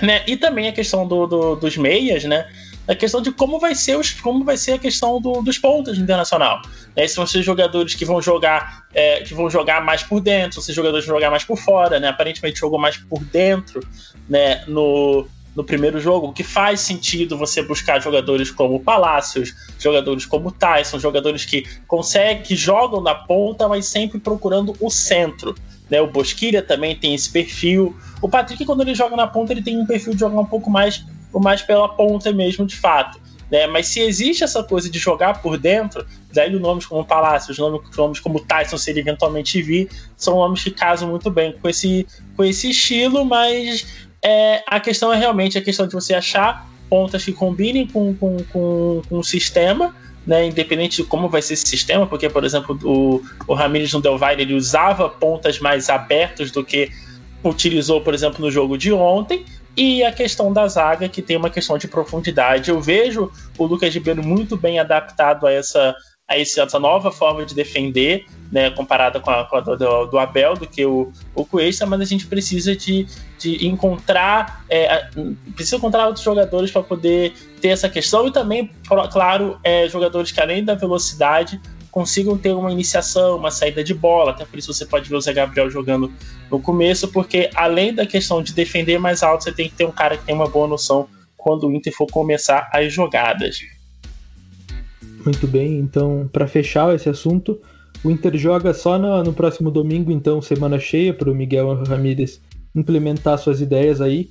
[0.02, 0.24] Né?
[0.26, 2.48] E também a questão do, do, dos meias, né?
[2.88, 5.98] A questão de como vai ser, os, como vai ser a questão do, dos pontos
[5.98, 6.62] no internacional.
[6.96, 7.06] Né?
[7.06, 10.72] Se vão ser jogadores que vão jogar é, que vão jogar mais por dentro, se
[10.72, 12.08] jogadores vão jogar mais por fora, né?
[12.08, 13.86] Aparentemente jogou mais por dentro,
[14.26, 14.64] né?
[14.66, 20.98] No, no primeiro jogo, que faz sentido você buscar jogadores como Palácios, jogadores como Tyson,
[20.98, 25.54] jogadores que conseguem, que jogam na ponta, mas sempre procurando o centro.
[25.90, 26.00] Né?
[26.00, 27.96] O Bosquilha também tem esse perfil.
[28.22, 30.70] O Patrick, quando ele joga na ponta, ele tem um perfil de jogar um pouco
[30.70, 33.20] mais mais pela ponta mesmo, de fato.
[33.50, 33.66] Né?
[33.66, 38.20] Mas se existe essa coisa de jogar por dentro, daí nomes como Palácios, nomes, nomes
[38.20, 42.44] como Tyson, se ele eventualmente vir, são nomes que casam muito bem com esse, com
[42.44, 43.86] esse estilo, mas
[44.22, 48.36] é, a questão é realmente a questão de você achar pontas que combinem com, com,
[48.44, 49.94] com, com o sistema,
[50.26, 54.00] né, independente de como vai ser esse sistema, porque, por exemplo, o, o Ramirez no
[54.00, 56.90] Del ele usava pontas mais abertos do que
[57.42, 59.44] utilizou, por exemplo, no jogo de ontem,
[59.78, 62.68] e a questão da zaga, que tem uma questão de profundidade.
[62.68, 65.94] Eu vejo o Lucas Ribeiro muito bem adaptado a essa,
[66.26, 70.54] a essa nova forma de defender, né, comparada com a, com a do, do, Abel,
[70.54, 73.06] do que o, o Cuesta, mas a gente precisa de,
[73.38, 75.10] de encontrar é,
[75.54, 78.68] precisa encontrar outros jogadores para poder ter essa questão e também,
[79.12, 81.60] claro, é, jogadores que além da velocidade
[81.98, 84.30] consigam ter uma iniciação, uma saída de bola.
[84.30, 86.12] Até por isso você pode ver o Zé Gabriel jogando
[86.48, 89.90] no começo, porque além da questão de defender mais alto, você tem que ter um
[89.90, 93.58] cara que tem uma boa noção quando o Inter for começar as jogadas.
[95.24, 97.60] Muito bem, então para fechar esse assunto,
[98.04, 102.40] o Inter joga só no, no próximo domingo, então semana cheia para o Miguel Ramírez
[102.76, 104.30] implementar suas ideias aí.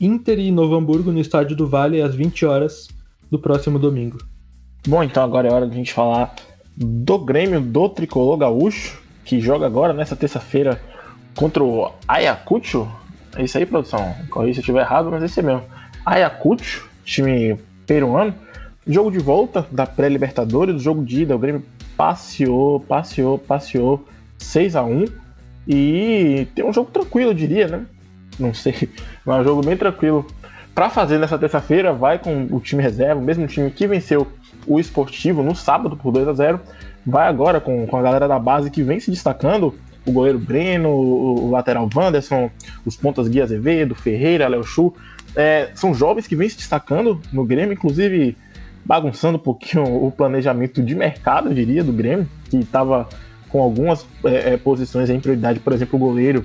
[0.00, 2.88] Inter e Novo Hamburgo no Estádio do Vale às 20 horas
[3.30, 4.18] do próximo domingo.
[4.84, 6.34] Bom, então agora é hora de a gente falar
[6.76, 10.80] do Grêmio do Tricolor Gaúcho, que joga agora nessa terça-feira
[11.34, 12.88] contra o Ayacucho.
[13.36, 14.14] É isso aí, produção?
[14.30, 15.62] Corri se eu estiver errado, mas é é mesmo.
[16.04, 18.34] Ayacucho, time peruano.
[18.86, 21.34] Jogo de volta da pré-Libertadores, jogo de ida.
[21.34, 21.64] O Grêmio
[21.96, 24.06] passeou, passeou, passeou
[24.38, 25.04] 6 a 1
[25.66, 27.86] E tem um jogo tranquilo, eu diria, né?
[28.38, 28.74] Não sei,
[29.24, 30.26] mas é um jogo bem tranquilo.
[30.74, 34.26] Para fazer nessa terça-feira, vai com o time reserva, o mesmo time que venceu
[34.66, 36.60] o esportivo no sábado por 2 a 0
[37.06, 39.74] Vai agora com, com a galera da base que vem se destacando.
[40.06, 42.50] O goleiro Breno, o, o lateral Wanderson,
[42.84, 44.94] os pontas Gui Azevedo, Ferreira, Léo Chu.
[45.36, 48.36] É, são jovens que vêm se destacando no Grêmio, inclusive
[48.84, 53.08] bagunçando um pouquinho o planejamento de mercado, eu diria, do Grêmio, que estava
[53.48, 56.44] com algumas é, é, posições em prioridade, por exemplo, o goleiro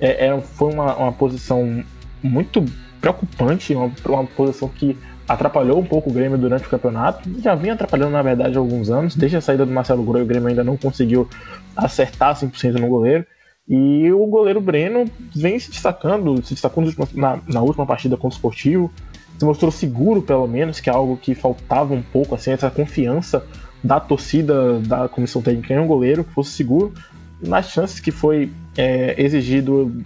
[0.00, 1.82] é, é, foi uma, uma posição
[2.22, 2.64] muito
[3.00, 4.96] preocupante, uma, uma posição que
[5.28, 8.90] atrapalhou um pouco o Grêmio durante o campeonato, já vinha atrapalhando na verdade há alguns
[8.90, 11.28] anos, desde a saída do Marcelo Groi o Grêmio ainda não conseguiu
[11.76, 13.26] acertar 100% no goleiro,
[13.68, 15.04] e o goleiro Breno
[15.36, 18.90] vem se destacando, se destacou na, na última partida contra o Esportivo,
[19.38, 23.44] se mostrou seguro pelo menos, que é algo que faltava um pouco, assim, essa confiança
[23.84, 26.94] da torcida da comissão técnica em um goleiro que fosse seguro,
[27.40, 30.02] nas chances que foi é, exigido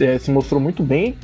[0.00, 1.16] é, se mostrou muito bem,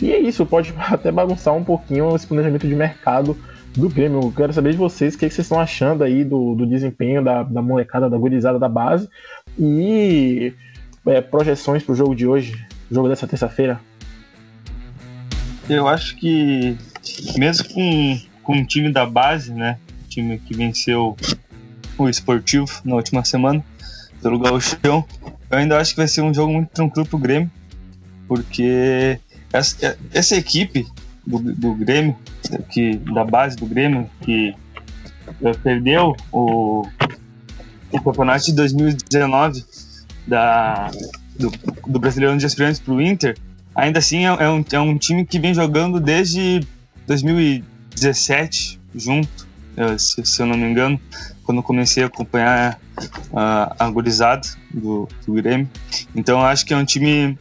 [0.00, 3.36] e é isso, pode até bagunçar um pouquinho esse planejamento de mercado
[3.76, 4.20] do Grêmio.
[4.22, 6.66] Eu quero saber de vocês o que, é que vocês estão achando aí do, do
[6.66, 9.08] desempenho da, da molecada, da gurizada da base
[9.58, 10.52] e
[11.06, 13.80] é, projeções para o jogo de hoje, jogo dessa terça-feira.
[15.68, 16.76] Eu acho que
[17.36, 21.16] mesmo com, com o time da base, né, time que venceu
[21.96, 23.64] o Esportivo na última semana
[24.20, 25.04] pelo Gauchão,
[25.50, 27.50] eu ainda acho que vai ser um jogo muito tranquilo pro Grêmio,
[28.26, 29.18] porque
[29.52, 30.86] essa, essa equipe
[31.26, 32.16] do, do Grêmio,
[32.70, 34.54] que, da base do Grêmio, que
[35.62, 36.86] perdeu o,
[37.92, 39.64] o campeonato de 2019
[40.26, 40.90] da,
[41.38, 41.50] do,
[41.86, 43.36] do Brasileirão de Aspirantes para o Inter,
[43.74, 46.60] ainda assim é, é, um, é um time que vem jogando desde
[47.06, 49.48] 2017 junto,
[49.98, 51.00] se, se eu não me engano,
[51.44, 52.78] quando comecei a acompanhar
[53.34, 55.68] a, a gurizada do, do Grêmio.
[56.14, 57.38] Então acho que é um time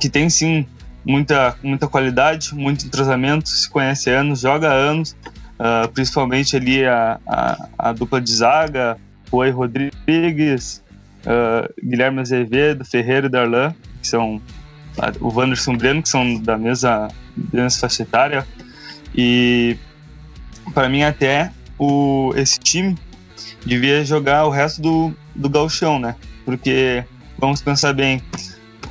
[0.00, 0.66] que tem sim
[1.08, 5.16] muita, muita qualidade, muito entrosamento, se conhece há anos, joga há anos,
[5.58, 8.98] uh, principalmente ali a, a, a, dupla de zaga,
[9.32, 10.84] Rui Rodrigues,
[11.24, 14.40] uh, Guilherme Azevedo, Ferreira e Darlan, que são
[15.20, 17.08] o Wanderson Breno, que são da mesma,
[17.52, 18.46] mesma faixa etária,
[19.14, 19.78] e
[20.74, 22.98] para mim até o, esse time
[23.64, 26.16] devia jogar o resto do, do gauchão, né?
[26.44, 27.04] Porque,
[27.38, 28.20] vamos pensar bem,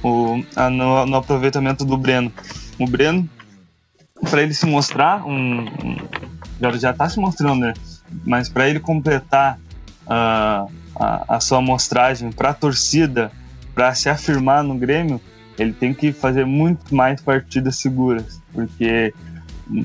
[0.04, 2.32] o, a, no, no, aproveitamento do Breno.
[2.80, 3.28] O Breno,
[4.30, 5.98] para ele se mostrar, um, um
[6.80, 7.74] já está se mostrando, né?
[8.26, 9.60] Mas para ele completar
[10.06, 13.32] uh, a, a sua amostragem para a torcida,
[13.74, 15.22] para se afirmar no Grêmio,
[15.58, 19.14] ele tem que fazer muito mais partidas seguras, porque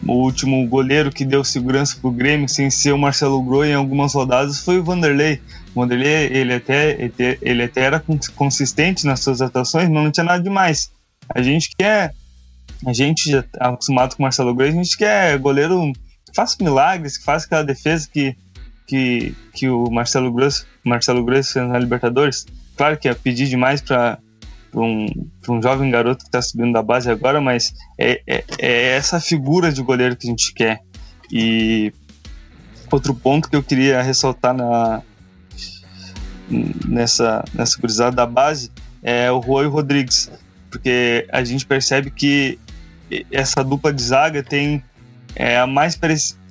[0.07, 4.15] o último goleiro que deu segurança pro Grêmio, sem ser o Marcelo Groi em algumas
[4.15, 5.41] rodadas, foi o Vanderlei.
[5.75, 8.05] O Vanderlei, ele até, ele até era
[8.37, 10.91] consistente nas suas atuações, mas não tinha nada demais.
[11.29, 12.15] A gente quer,
[12.87, 15.93] a gente já tá acostumado com o Marcelo Groi, a gente quer goleiro
[16.27, 18.37] que faça milagres, que faça aquela defesa que,
[18.87, 22.47] que, que o Marcelo Gross, Marcelo Gross fez na Libertadores.
[22.77, 24.19] Claro que é pedir demais para
[24.75, 25.07] um,
[25.49, 29.73] um jovem garoto que está subindo da base agora, mas é, é, é, essa figura
[29.73, 30.81] de goleiro que a gente quer.
[31.31, 31.93] E
[32.91, 35.03] outro ponto que eu queria ressaltar na,
[36.87, 38.71] nessa, nessa cruzada da base
[39.03, 40.31] é o Rui Rodrigues,
[40.71, 42.59] porque a gente percebe que
[43.31, 44.83] essa dupla de zaga tem
[45.35, 45.99] é a mais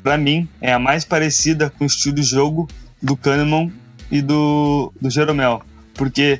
[0.03, 2.67] para mim é a mais parecida com o estilo de jogo
[3.01, 3.71] do Kahneman
[4.11, 5.61] e do, do Jeromel,
[5.93, 6.39] porque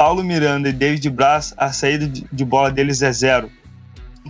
[0.00, 3.50] Paulo Miranda e David Braz, a saída de bola deles é zero.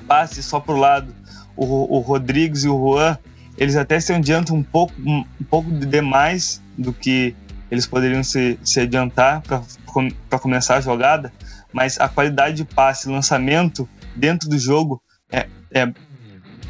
[0.04, 1.14] Passe só pro lado.
[1.56, 3.16] O, o Rodrigues e o Juan,
[3.56, 7.36] eles até se adiantam um pouco, um, um pouco demais do que
[7.70, 11.32] eles poderiam se, se adiantar para começar a jogada,
[11.72, 15.92] mas a qualidade de passe, lançamento dentro do jogo é, é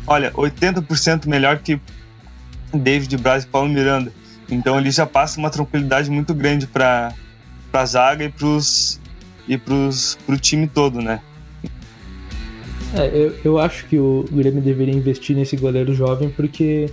[0.07, 1.81] olha, 80% melhor que
[2.73, 4.13] David Braz e Paulo Miranda.
[4.49, 7.15] Então ele já passa uma tranquilidade muito grande para
[7.71, 9.01] para a zaga e pros
[9.47, 11.21] e pros pro time todo, né?
[12.95, 16.91] É, eu, eu acho que o Grêmio deveria investir nesse goleiro jovem porque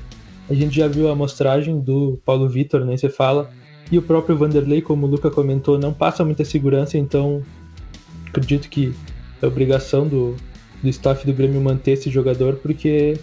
[0.47, 2.95] a gente já viu a amostragem do Paulo Vitor, né?
[2.95, 3.49] Você fala.
[3.91, 7.41] E o próprio Vanderlei, como o Luca comentou, não passa muita segurança, então
[8.27, 8.93] acredito que
[9.41, 10.35] é obrigação do,
[10.81, 13.17] do staff do Grêmio manter esse jogador, porque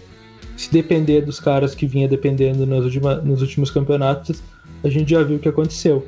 [0.57, 4.41] se depender dos caras que vinha dependendo nos, última, nos últimos campeonatos,
[4.83, 6.05] a gente já viu o que aconteceu.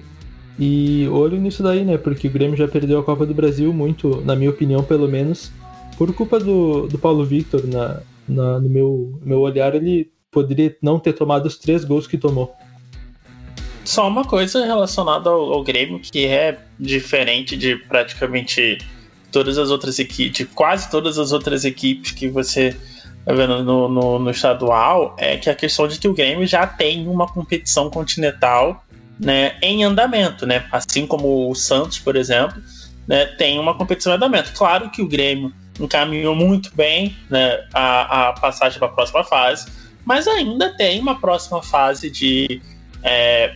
[0.59, 1.97] E olho nisso daí, né?
[1.97, 5.51] Porque o Grêmio já perdeu a Copa do Brasil muito, na minha opinião, pelo menos,
[5.97, 7.67] por culpa do, do Paulo Victor.
[7.67, 12.17] Na, na, no meu, meu olhar, ele poderia não ter tomado os três gols que
[12.17, 12.55] tomou.
[13.87, 18.79] Só uma coisa relacionada ao, ao Grêmio que é diferente de praticamente
[19.31, 22.75] todas as outras equipes, de quase todas as outras equipes que você
[23.23, 26.67] tá vendo no, no, no estadual, é que a questão de que o Grêmio já
[26.67, 28.83] tem uma competição continental
[29.17, 30.65] né, em andamento, né?
[30.69, 32.61] Assim como o Santos, por exemplo,
[33.07, 34.51] né, tem uma competição em andamento.
[34.51, 39.65] Claro que o Grêmio encaminhou muito bem né, a, a passagem para a próxima fase,
[40.03, 42.61] mas ainda tem uma próxima fase de,
[43.01, 43.55] é,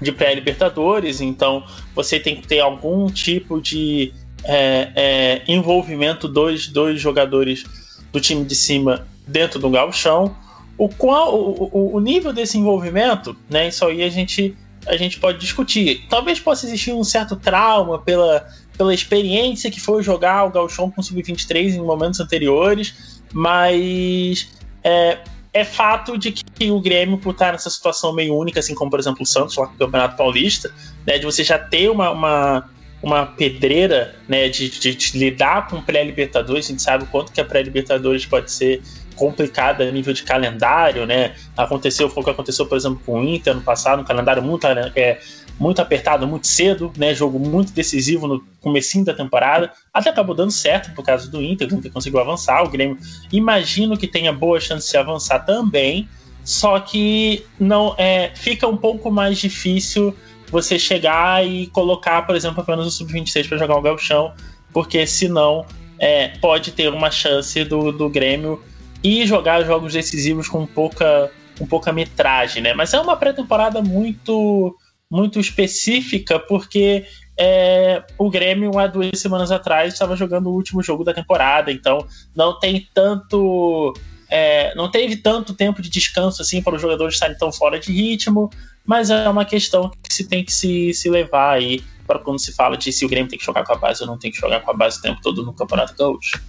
[0.00, 4.12] de pré-Libertadores, então você tem que ter algum tipo de
[4.44, 7.64] é, é, envolvimento dos dois jogadores
[8.12, 10.36] do time de cima dentro do galchão.
[10.78, 14.54] O, qual, o, o, nível desse envolvimento, né, isso aí a gente,
[14.86, 16.04] a gente pode discutir.
[16.08, 21.00] Talvez possa existir um certo trauma pela, pela experiência que foi jogar o galchão com
[21.00, 24.48] o Sub-23 em momentos anteriores, mas
[24.84, 25.18] é,
[25.56, 29.00] é fato de que o Grêmio, por estar nessa situação meio única, assim como, por
[29.00, 30.70] exemplo, o Santos lá com o Campeonato Paulista,
[31.06, 32.70] né, de você já ter uma, uma,
[33.02, 37.40] uma pedreira né, de, de, de lidar com pré-Libertadores, a gente sabe o quanto que
[37.40, 38.82] a pré-Libertadores pode ser
[39.14, 41.34] complicada a nível de calendário, né?
[41.56, 44.66] Aconteceu, foi o que aconteceu, por exemplo, com o Inter no passado, um calendário muito,
[44.66, 45.18] é,
[45.58, 47.14] muito apertado, muito cedo, né?
[47.14, 49.70] Jogo muito decisivo no comecinho da temporada.
[49.94, 52.98] Até acabou dando certo por causa do Inter, Inter conseguiu avançar, o Grêmio
[53.32, 56.08] imagino que tenha boa chance de avançar também,
[56.44, 60.16] só que não é, fica um pouco mais difícil
[60.50, 64.32] você chegar e colocar, por exemplo, apenas o sub-26 para jogar o galchão,
[64.72, 65.64] porque senão
[66.00, 68.60] é, pode ter uma chance do, do Grêmio
[69.02, 72.74] e jogar jogos decisivos com pouca, com pouca metragem, né?
[72.74, 74.76] Mas é uma pré-temporada muito,
[75.08, 77.04] muito específica, porque
[77.38, 82.06] é, o Grêmio, há duas semanas atrás, estava jogando o último jogo da temporada, então
[82.34, 83.92] não tem tanto.
[84.28, 87.92] É, não teve tanto tempo de descanso assim para os jogadores estarem tão fora de
[87.92, 88.50] ritmo,
[88.84, 92.52] mas é uma questão que se tem que se, se levar aí para quando se
[92.52, 94.38] fala de se o Grêmio tem que jogar com a base ou não tem que
[94.38, 96.40] jogar com a base o tempo todo no Campeonato Gaúcho.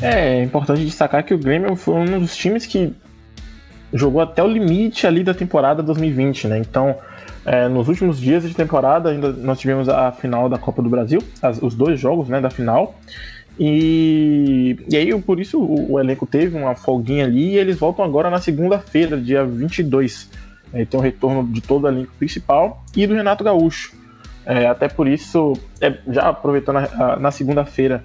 [0.00, 2.92] É, é importante destacar que o Grêmio foi um dos times que
[3.92, 6.58] jogou até o limite ali da temporada 2020, né?
[6.58, 6.98] Então,
[7.44, 11.22] é, nos últimos dias de temporada, ainda nós tivemos a final da Copa do Brasil,
[11.40, 12.94] as, os dois jogos né, da final.
[13.58, 18.04] E, e aí, por isso, o, o, elenco teve uma folguinha ali e eles voltam
[18.04, 20.30] agora na segunda-feira, dia 22.
[20.72, 23.92] É, tem o retorno de todo o elenco principal e do Renato Gaúcho.
[24.44, 28.04] É, até por isso, é, já aproveitando a, a, na segunda-feira,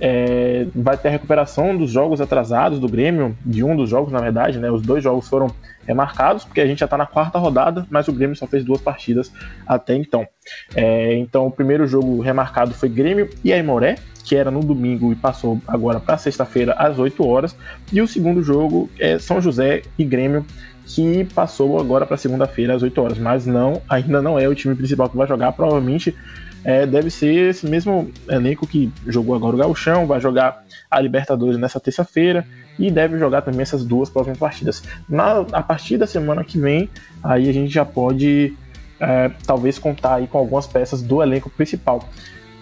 [0.00, 4.20] é, vai ter a recuperação dos jogos atrasados do Grêmio, de um dos jogos, na
[4.20, 4.70] verdade, né?
[4.70, 5.48] Os dois jogos foram
[5.86, 8.80] remarcados, porque a gente já está na quarta rodada, mas o Grêmio só fez duas
[8.80, 9.32] partidas
[9.66, 10.26] até então.
[10.74, 15.16] É, então, o primeiro jogo remarcado foi Grêmio e Aimoré, que era no domingo e
[15.16, 17.56] passou agora para sexta-feira às 8 horas.
[17.90, 20.44] E o segundo jogo é São José e Grêmio,
[20.88, 24.74] que passou agora para segunda-feira às 8 horas, mas não, ainda não é o time
[24.74, 26.16] principal que vai jogar, provavelmente
[26.64, 31.58] é, deve ser esse mesmo elenco que jogou agora o Gauchão, vai jogar a Libertadores
[31.58, 32.44] nessa terça-feira
[32.78, 34.82] e deve jogar também essas duas próximas partidas.
[35.08, 36.88] Na, a partir da semana que vem,
[37.22, 38.56] aí a gente já pode
[38.98, 42.08] é, talvez contar aí com algumas peças do elenco principal.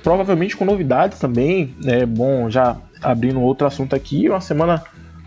[0.03, 4.83] Provavelmente com novidades também, é bom já abrindo outro assunto aqui, uma semana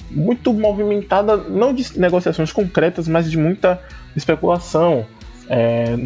[0.09, 3.81] muito movimentada, não de negociações concretas, mas de muita
[4.15, 5.05] especulação
[5.49, 5.97] é,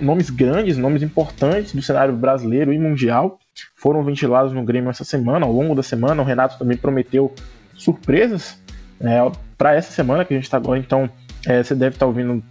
[0.00, 3.38] nomes grandes, nomes importantes do cenário brasileiro e mundial
[3.74, 6.22] foram ventilados no Grêmio essa semana, ao longo da semana.
[6.22, 7.34] O Renato também prometeu
[7.74, 8.58] surpresas
[9.00, 9.18] é,
[9.58, 10.78] para essa semana que a gente está agora.
[10.78, 11.10] Então,
[11.46, 12.42] é, você deve estar tá ouvindo,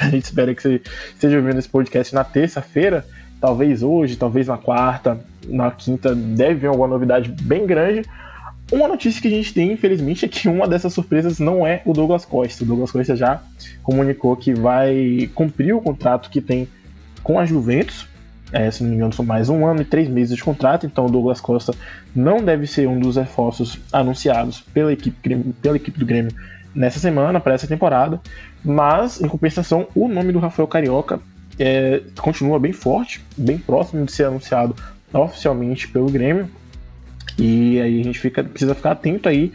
[0.00, 0.80] a gente espera que você
[1.14, 3.04] esteja ouvindo esse podcast na terça-feira,
[3.40, 8.02] talvez hoje, talvez na quarta, na quinta, deve vir alguma novidade bem grande.
[8.72, 11.92] Uma notícia que a gente tem, infelizmente, é que uma dessas surpresas não é o
[11.92, 12.64] Douglas Costa.
[12.64, 13.42] O Douglas Costa já
[13.82, 16.66] comunicou que vai cumprir o contrato que tem
[17.22, 18.08] com a Juventus.
[18.50, 20.86] É, se não me engano, são mais um ano e três meses de contrato.
[20.86, 21.74] Então, o Douglas Costa
[22.16, 26.34] não deve ser um dos reforços anunciados pela equipe, pela equipe do Grêmio
[26.74, 28.18] nessa semana, para essa temporada.
[28.64, 31.20] Mas, em compensação, o nome do Rafael Carioca
[31.58, 34.74] é, continua bem forte, bem próximo de ser anunciado
[35.12, 36.48] oficialmente pelo Grêmio.
[37.38, 39.52] E aí a gente fica, precisa ficar atento aí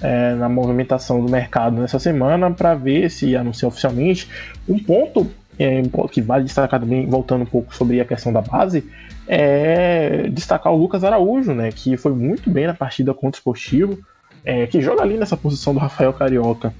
[0.00, 4.28] é, na movimentação do mercado nessa semana para ver se anuncia oficialmente.
[4.68, 8.88] Um ponto é, que vale destacar também, voltando um pouco sobre a questão da base,
[9.28, 13.98] é destacar o Lucas Araújo, né, que foi muito bem na partida contra o Esportivo,
[14.44, 16.72] é, que joga ali nessa posição do Rafael Carioca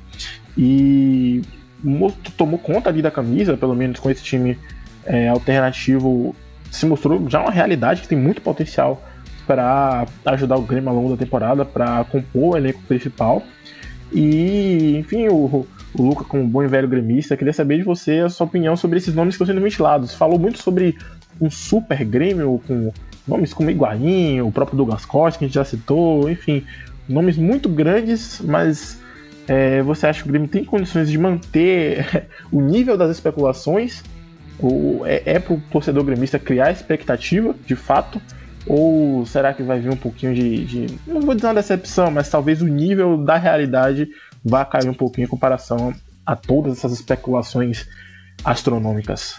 [0.56, 1.42] e
[2.36, 4.58] tomou conta ali da camisa, pelo menos com esse time
[5.04, 6.34] é, alternativo,
[6.70, 9.02] se mostrou já uma realidade que tem muito potencial
[9.46, 13.42] para ajudar o Grêmio ao longo da temporada, para compor o elenco principal.
[14.12, 18.28] E, enfim, o, o Luca, como bom e velho gremista, queria saber de você a
[18.28, 20.14] sua opinião sobre esses nomes que estão sendo ventilados.
[20.14, 20.96] Falou muito sobre
[21.40, 22.92] um super Grêmio com
[23.26, 26.64] nomes como Higuaín, o próprio Douglas Costa, que a gente já citou, enfim,
[27.08, 29.00] nomes muito grandes, mas
[29.46, 34.02] é, você acha que o Grêmio tem condições de manter o nível das especulações?
[34.58, 38.20] Ou é, é para o torcedor gremista criar expectativa, de fato?
[38.66, 42.28] Ou será que vai vir um pouquinho de, de, Não vou dizer uma decepção, mas
[42.28, 44.08] talvez o nível da realidade
[44.44, 45.94] vá cair um pouquinho em comparação
[46.24, 47.86] a todas essas especulações
[48.44, 49.36] astronômicas.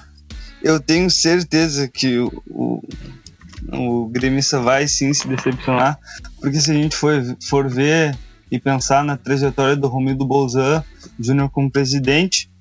[0.62, 2.82] Eu tenho certeza que o, o,
[3.72, 6.00] o gremista vai sim se decepcionar,
[6.40, 7.14] porque se a gente for,
[7.44, 8.18] for ver
[8.52, 10.84] e pensar na trajetória do Romildo Bolzan
[11.20, 12.52] Júnior como presidente,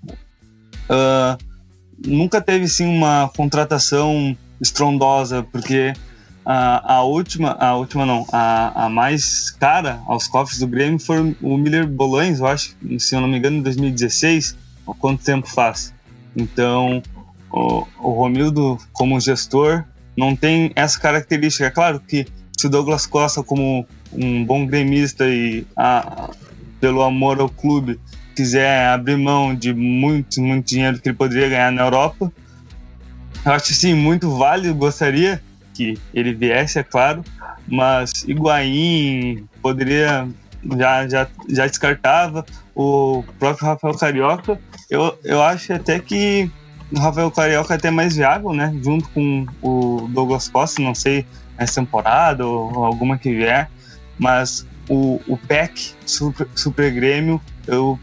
[0.89, 1.37] uh,
[2.07, 5.93] nunca teve sim uma contratação estrondosa, porque
[6.53, 11.37] a, a última, a última não, a, a mais cara aos cofres do Grêmio foi
[11.41, 14.57] o Miller Bolães, eu acho, se eu não me engano, em 2016,
[14.99, 15.95] quanto tempo faz.
[16.35, 17.01] Então,
[17.53, 19.85] o, o Romildo, como gestor,
[20.17, 21.67] não tem essa característica.
[21.67, 22.27] É claro que
[22.59, 26.31] se o Douglas Costa, como um bom gremista e a,
[26.81, 28.01] pelo amor ao clube,
[28.35, 32.33] quiser abrir mão de muito, muito dinheiro que ele poderia ganhar na Europa,
[33.47, 35.41] eu acho sim muito válido, gostaria
[35.81, 37.25] que ele viesse, é claro,
[37.67, 40.29] mas Higuaín poderia
[40.77, 44.61] já, já, já descartava o próprio Rafael Carioca.
[44.91, 46.51] Eu, eu acho até que
[46.93, 48.77] o Rafael Carioca é até mais viável, né?
[48.85, 51.25] Junto com o Douglas Costa, não sei
[51.57, 53.71] essa temporada ou alguma que vier,
[54.19, 57.99] mas o, o PEC Super, Super Grêmio eu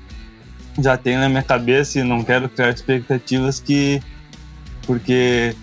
[0.80, 4.02] já tenho na minha cabeça e não quero criar expectativas que
[4.86, 5.56] porque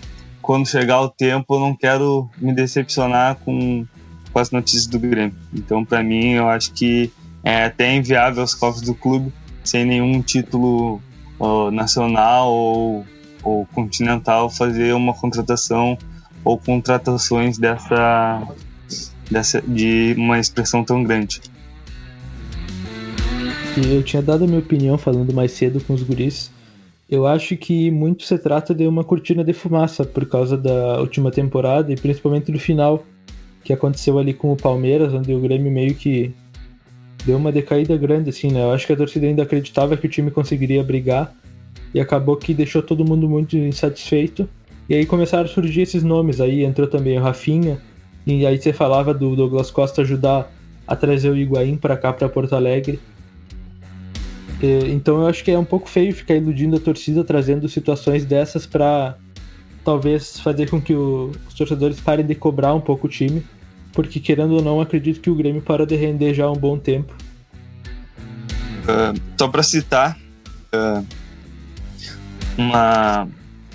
[0.45, 3.85] quando chegar o tempo eu não quero me decepcionar com,
[4.31, 5.35] com as notícias do Grêmio.
[5.53, 7.11] Então para mim eu acho que
[7.43, 9.33] é até inviável os cofres do clube
[9.63, 11.01] sem nenhum título
[11.71, 13.05] nacional ou
[13.45, 15.95] ou continental fazer uma contratação
[16.43, 18.41] ou contratações dessa,
[19.29, 21.41] dessa de uma expressão tão grande.
[23.77, 26.49] Eu tinha dado a minha opinião falando mais cedo com os guris.
[27.09, 31.29] Eu acho que muito se trata de uma cortina de fumaça por causa da última
[31.29, 33.03] temporada e principalmente do final
[33.63, 36.33] que aconteceu ali com o Palmeiras, onde o Grêmio meio que
[37.25, 38.61] deu uma decaída grande, assim, né?
[38.63, 41.33] Eu acho que a torcida ainda acreditava que o time conseguiria brigar
[41.93, 44.47] e acabou que deixou todo mundo muito insatisfeito.
[44.87, 47.79] E aí começaram a surgir esses nomes aí, entrou também o Rafinha,
[48.25, 50.51] e aí você falava do Douglas Costa ajudar
[50.87, 52.99] a trazer o Higuaín para cá, para Porto Alegre.
[54.61, 58.25] E, então eu acho que é um pouco feio ficar iludindo a torcida, trazendo situações
[58.25, 59.17] dessas para
[59.83, 63.45] talvez fazer com que o, os torcedores parem de cobrar um pouco o time,
[63.93, 66.77] porque querendo ou não, acredito que o Grêmio para de render já há um bom
[66.77, 67.15] tempo.
[68.83, 70.17] Uh, só para citar,
[70.73, 71.05] uh,
[72.57, 73.27] uma,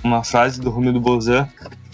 [0.02, 1.48] uma frase do Romildo Bolzan,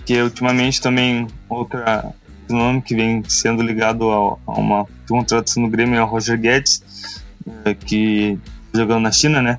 [0.04, 2.14] que ultimamente também outra
[2.48, 4.16] nome que vem sendo ligado a,
[4.46, 7.22] a uma contratação no Grêmio é o Roger Guedes,
[7.64, 8.38] é, que
[8.76, 9.58] jogando na China, né?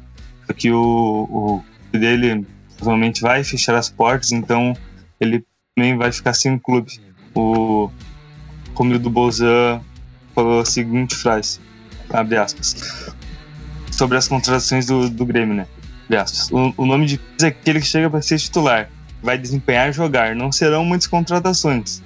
[0.55, 1.63] Que o,
[1.93, 2.45] o dele
[2.77, 4.75] provavelmente vai fechar as portas, então
[5.19, 5.43] ele
[5.75, 6.99] também vai ficar sem clube.
[7.35, 7.89] O
[8.75, 9.81] Romildo Bolzan
[10.33, 11.59] falou a seguinte frase,
[12.09, 13.11] abre aspas,
[13.91, 15.67] sobre as contratações do, do Grêmio, né?
[16.51, 18.89] O, o nome de é aquele que chega para ser titular,
[19.21, 20.35] vai desempenhar e jogar.
[20.35, 22.01] Não serão muitas contratações,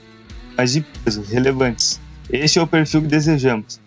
[0.57, 1.99] mas de peso, relevantes.
[2.29, 3.80] Este é o perfil que desejamos.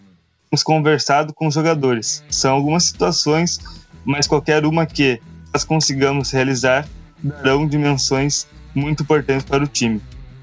[0.62, 2.22] Conversado com os jogadores.
[2.30, 3.58] São algumas situações,
[4.04, 5.20] mas qualquer uma que
[5.52, 6.86] nós consigamos realizar
[7.22, 10.00] darão dimensões muito importantes para o time.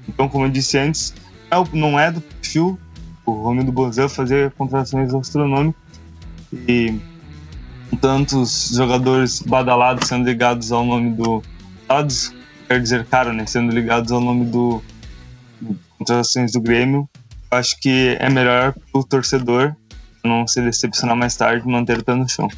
[0.08, 1.14] Então, como eu disse antes,
[1.72, 2.78] não é do perfil
[3.24, 5.80] o Romildo Bonzão fazer contratações astronômicas
[6.52, 6.98] e
[8.00, 11.42] tantos jogadores badalados sendo ligados ao nome do.
[11.86, 12.34] Badalados,
[12.66, 13.46] quer dizer, cara, né?
[13.46, 14.82] Sendo ligados ao nome do.
[15.98, 17.08] Contratações do Grêmio.
[17.50, 19.76] Acho que é melhor o torcedor
[20.24, 22.48] não se decepcionar mais tarde e manter o pé no chão.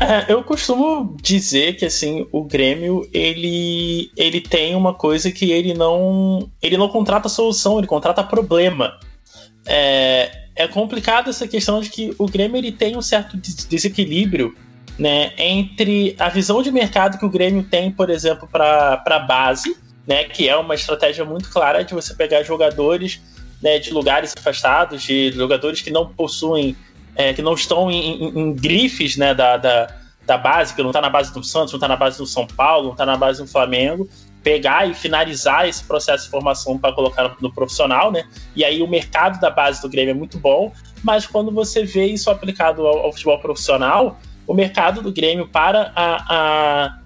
[0.00, 5.74] É, eu costumo dizer que assim o Grêmio ele ele tem uma coisa que ele
[5.74, 8.98] não ele não contrata solução ele contrata problema
[9.64, 14.54] é, é complicado essa questão de que o Grêmio ele tem um certo desequilíbrio
[14.98, 19.76] né, entre a visão de mercado que o Grêmio tem, por exemplo, para a base,
[20.06, 23.20] né, que é uma estratégia muito clara de você pegar jogadores
[23.62, 26.76] né, de lugares afastados, de jogadores que não possuem,
[27.14, 29.94] é, que não estão em, em, em grifes né, da, da,
[30.26, 32.46] da, base, que não está na base do Santos, não está na base do São
[32.46, 34.08] Paulo, não está na base do Flamengo,
[34.42, 38.24] pegar e finalizar esse processo de formação para colocar no profissional, né?
[38.56, 40.72] E aí o mercado da base do Grêmio é muito bom,
[41.04, 45.92] mas quando você vê isso aplicado ao, ao futebol profissional, o mercado do Grêmio para
[45.94, 46.98] a,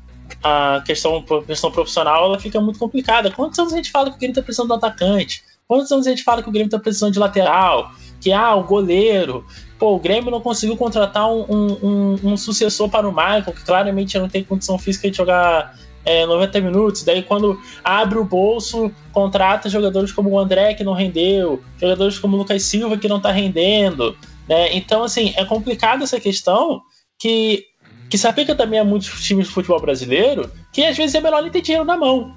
[0.42, 3.30] a, a questão, questão profissional ela fica muito complicada.
[3.30, 5.44] Quantos anos a gente fala que o Grêmio está precisando do atacante?
[5.68, 7.90] Quantos anos a gente fala que o Grêmio está precisando de lateral?
[8.20, 9.44] Que ah, o goleiro.
[9.78, 14.18] Pô, o Grêmio não conseguiu contratar um, um, um, sucessor para o Michael, que claramente
[14.18, 17.02] não tem condição física de jogar é, 90 minutos.
[17.02, 22.36] Daí, quando abre o bolso, contrata jogadores como o André, que não rendeu, jogadores como
[22.36, 24.16] o Lucas Silva, que não tá rendendo.
[24.48, 24.74] Né?
[24.76, 26.80] Então, assim, é complicado essa questão
[27.18, 27.64] que,
[28.08, 31.42] que se aplica também a muitos times de futebol brasileiro, que às vezes é melhor
[31.42, 32.34] nem ter dinheiro na mão.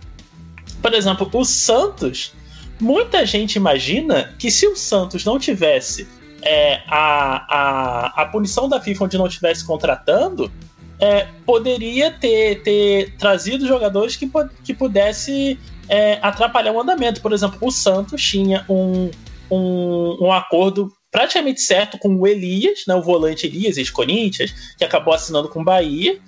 [0.82, 2.34] Por exemplo, o Santos,
[2.80, 6.08] muita gente imagina que se o Santos não tivesse
[6.42, 10.52] é, a, a, a punição da FIFA onde não estivesse contratando,
[11.00, 14.30] é, poderia ter, ter trazido jogadores que,
[14.64, 15.58] que pudesse
[15.88, 17.22] é, atrapalhar o andamento.
[17.22, 19.10] Por exemplo, o Santos tinha um,
[19.50, 25.14] um, um acordo praticamente certo com o Elias, né, o volante Elias, ex-Corinthians, que acabou
[25.14, 26.20] assinando com o Bahia,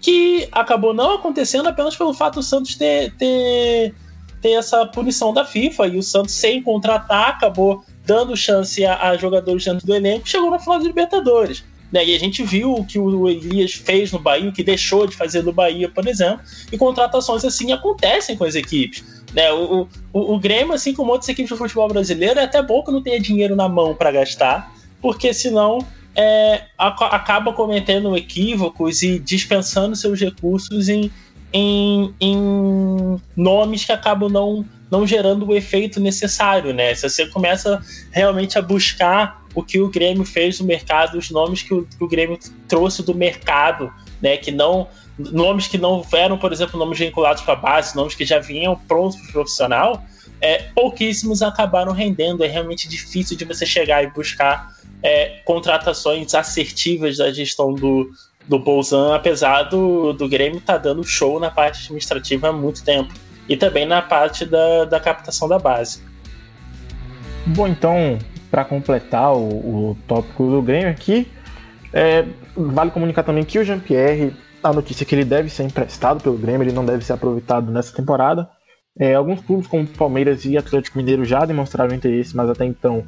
[0.00, 3.94] que acabou não acontecendo apenas pelo fato do Santos ter, ter,
[4.40, 9.16] ter essa punição da FIFA e o Santos sem contratar acabou dando chance a, a
[9.16, 11.64] jogadores dentro do elenco, chegou na final da Libertadores.
[11.92, 12.06] Né?
[12.06, 15.16] E a gente viu o que o Elias fez no Bahia, o que deixou de
[15.16, 19.04] fazer no Bahia, por exemplo, e contratações assim acontecem com as equipes.
[19.32, 19.50] Né?
[19.52, 22.92] O, o, o Grêmio, assim como outras equipes do futebol brasileiro, é até bom que
[22.92, 25.78] não tenha dinheiro na mão para gastar, porque senão
[26.14, 31.10] é, acaba cometendo equívocos e dispensando seus recursos em,
[31.52, 36.94] em, em nomes que acabam não, não gerando o efeito necessário, né?
[36.94, 37.80] Se você começa
[38.10, 42.04] realmente a buscar o que o Grêmio fez no mercado, os nomes que o, que
[42.04, 44.36] o Grêmio trouxe do mercado, né?
[44.36, 44.88] Que não
[45.18, 48.76] nomes que não eram, por exemplo, nomes vinculados para a base, nomes que já vinham
[48.76, 50.04] prontos para o profissional,
[50.40, 52.44] é, pouquíssimos acabaram rendendo.
[52.44, 58.10] É realmente difícil de você chegar e buscar é, contratações assertivas da gestão do,
[58.48, 62.82] do Bolzan, apesar do, do Grêmio estar tá dando show na parte administrativa há muito
[62.82, 63.12] tempo.
[63.48, 66.02] E também na parte da, da captação da base.
[67.46, 68.18] Bom, então,
[68.50, 71.30] para completar o, o tópico do Grêmio aqui,
[71.92, 72.24] é,
[72.56, 76.36] vale comunicar também que o Jean-Pierre, a notícia é que ele deve ser emprestado pelo
[76.36, 78.48] Grêmio, ele não deve ser aproveitado nessa temporada.
[78.98, 83.04] É, alguns clubes como Palmeiras e Atlético Mineiro já demonstraram interesse, mas até então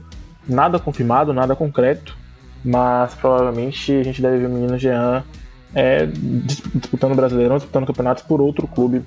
[0.48, 2.16] nada confirmado, nada concreto.
[2.64, 5.24] Mas provavelmente a gente deve ver o menino Jean
[5.74, 9.02] é, disputando o Brasileirão, disputando campeonatos por outro clube,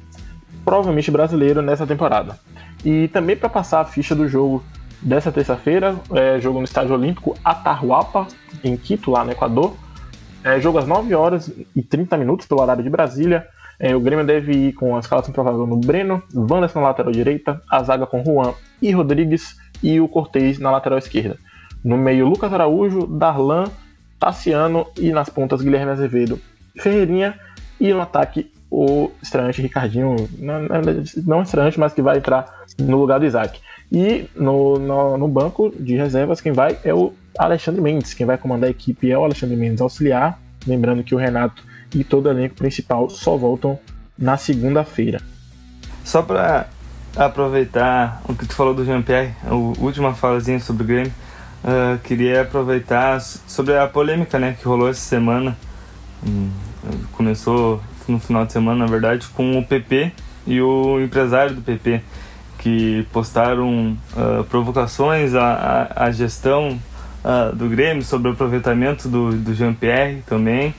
[0.64, 2.38] provavelmente brasileiro, nessa temporada.
[2.84, 4.64] E também para passar a ficha do jogo
[5.02, 8.28] dessa terça-feira, é, jogo no Estádio Olímpico Atahualpa,
[8.64, 9.76] em Quito, lá no Equador.
[10.44, 13.48] É, jogo às 9 horas e 30 minutos pelo horário de Brasília.
[13.80, 17.62] É, o Grêmio deve ir com a escalação provável no Breno, Wanderson na lateral direita,
[17.70, 21.38] a zaga com Juan e Rodrigues e o Cortez na lateral esquerda.
[21.84, 23.66] No meio, Lucas Araújo, Darlan,
[24.20, 26.40] Tassiano e nas pontas, Guilherme Azevedo,
[26.78, 27.38] Ferreirinha
[27.80, 30.16] e no ataque, o estreante Ricardinho,
[31.26, 33.60] não, estreante, mas que vai entrar no lugar do Isaac.
[33.92, 38.16] E no, no, no, banco de reservas, quem vai é o Alexandre Mendes.
[38.16, 40.40] Quem vai comandar a equipe é o Alexandre Mendes auxiliar.
[40.66, 41.64] Lembrando que o Renato
[41.94, 43.78] e todo o elenco principal só voltam
[44.18, 45.22] na segunda-feira.
[46.04, 46.68] Só para
[47.16, 51.14] aproveitar o que tu falou do Jean-Pierre, a última falazinha sobre o Grêmio,
[51.64, 55.58] uh, queria aproveitar sobre a polêmica né, que rolou essa semana.
[56.26, 56.50] Hum,
[57.14, 60.12] começou no final de semana, na verdade, com o PP
[60.46, 62.02] e o empresário do PP
[62.58, 66.80] que postaram uh, provocações à, à, à gestão
[67.24, 70.74] uh, do Grêmio sobre o aproveitamento do, do Jean-Pierre também.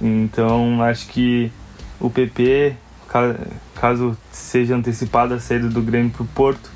[0.00, 1.52] Então acho que
[2.00, 2.74] o PP,
[3.74, 6.70] caso seja antecipada a saída do Grêmio para o Porto,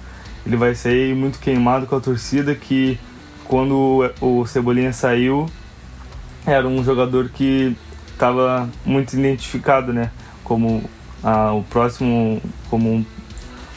[0.46, 2.98] ele vai sair muito queimado com a torcida que
[3.46, 5.48] quando o Cebolinha saiu
[6.46, 7.76] era um jogador que
[8.12, 10.10] estava muito identificado, né,
[10.42, 10.82] como
[11.22, 13.04] ah, o próximo como um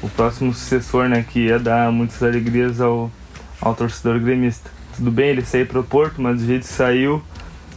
[0.02, 3.12] o próximo sucessor, né, que ia dar muitas alegrias ao,
[3.60, 4.70] ao torcedor gremista.
[4.96, 7.22] Tudo bem ele sair para o Porto, mas do jeito que saiu,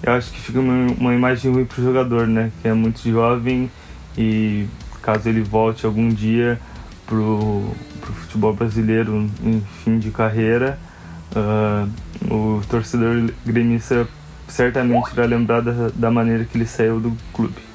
[0.03, 3.01] eu acho que fica uma, uma imagem ruim para o jogador, né, que é muito
[3.11, 3.71] jovem
[4.17, 4.67] e
[5.03, 6.61] caso ele volte algum dia
[7.07, 7.71] pro,
[8.01, 10.79] pro futebol brasileiro em fim de carreira,
[11.37, 14.07] uh, o torcedor gremista
[14.49, 17.71] certamente irá lembrar da, da maneira que ele saiu do clube.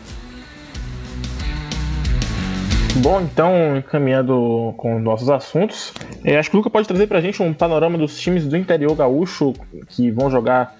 [2.98, 5.94] Bom, então, encaminhando com nossos assuntos,
[6.24, 8.56] é, acho que o Luca pode trazer para a gente um panorama dos times do
[8.56, 9.54] interior gaúcho
[9.90, 10.74] que vão jogar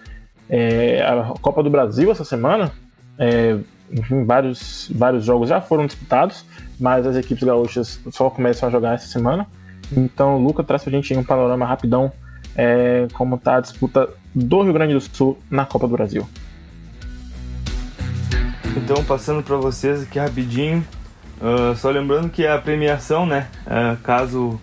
[0.50, 2.72] é, a Copa do Brasil essa semana.
[3.20, 3.58] É,
[3.92, 6.46] enfim, vários, vários jogos já foram disputados,
[6.80, 9.46] mas as equipes gaúchas só começam a jogar essa semana.
[9.96, 12.12] Então, o Luca traz para a gente um panorama rapidão
[12.56, 16.28] é, como está a disputa do Rio Grande do Sul na Copa do Brasil.
[18.78, 20.86] Então, passando para vocês aqui rapidinho,
[21.42, 24.60] Uh, só lembrando que a premiação, né, uh, caso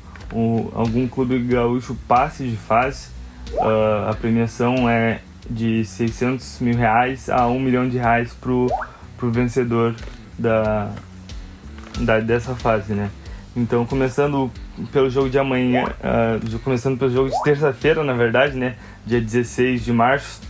[0.75, 3.09] algum clube gaúcho passe de fase,
[3.53, 8.69] uh, a premiação é de 600 mil reais a 1 milhão de reais pro,
[9.19, 9.95] pro vencedor
[10.39, 10.91] da,
[12.01, 13.11] da, dessa fase, né?
[13.55, 14.51] Então, começando
[14.91, 18.77] pelo jogo de amanhã, uh, começando pelo jogo de terça-feira, na verdade, né?
[19.05, 20.41] Dia 16 de março,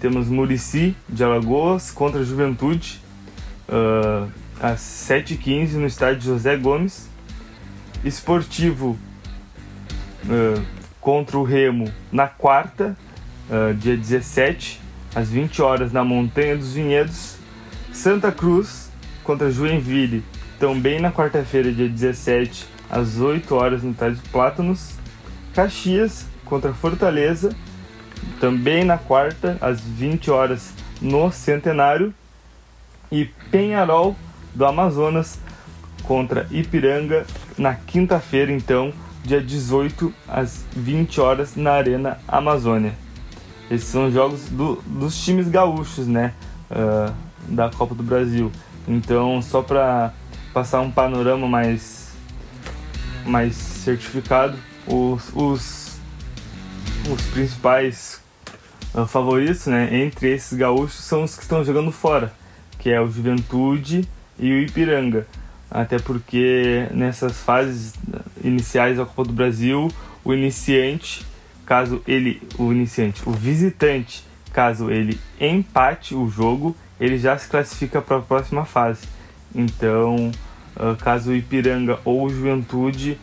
[0.00, 3.00] temos Murici de Alagoas contra a Juventude,
[3.68, 7.08] uh, às 7h15 no estádio José Gomes.
[8.04, 8.96] Esportivo
[10.24, 10.62] uh,
[11.00, 12.96] contra o Remo na quarta,
[13.78, 14.80] dia 17,
[15.14, 17.36] às 20 horas na Montanha dos Vinhedos.
[17.92, 18.90] Santa Cruz
[19.22, 20.24] contra Joinville
[20.58, 24.94] também na quarta-feira, dia 17, às 8 horas no Estádio Plátanos.
[25.54, 27.54] Caxias contra Fortaleza,
[28.40, 32.14] também na quarta, às 20 horas no Centenário.
[33.10, 34.16] E Penharol
[34.54, 35.38] do Amazonas
[36.02, 37.26] contra Ipiranga
[37.56, 38.92] na quinta-feira, então,
[39.24, 42.94] dia 18 às 20 horas na Arena Amazônia.
[43.70, 46.32] Esses são jogos do, dos times gaúchos, né?
[46.70, 47.12] Uh,
[47.48, 48.50] da Copa do Brasil.
[48.86, 50.12] Então, só para
[50.52, 52.05] passar um panorama mais,
[53.26, 54.56] mais certificado,
[54.86, 55.98] os, os,
[57.10, 58.20] os principais
[58.94, 62.32] uh, favoritos né, entre esses gaúchos são os que estão jogando fora,
[62.78, 64.08] que é o Juventude
[64.38, 65.26] e o Ipiranga.
[65.70, 67.94] Até porque nessas fases
[68.42, 69.90] iniciais da Copa do Brasil,
[70.24, 71.26] o iniciante,
[71.66, 78.00] caso ele, o iniciante, o visitante, caso ele empate o jogo, ele já se classifica
[78.00, 79.06] para a próxima fase.
[79.54, 80.30] Então,
[80.76, 83.18] uh, caso o Ipiranga ou o Juventude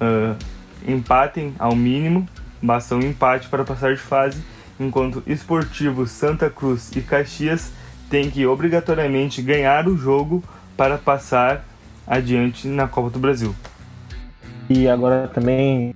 [0.00, 0.36] uh,
[0.86, 2.28] empatem ao mínimo,
[2.60, 4.42] basta um empate para passar de fase,
[4.78, 7.72] enquanto Esportivo, Santa Cruz e Caxias
[8.10, 10.42] têm que obrigatoriamente ganhar o jogo
[10.76, 11.64] para passar
[12.06, 13.54] adiante na Copa do Brasil.
[14.68, 15.94] E agora também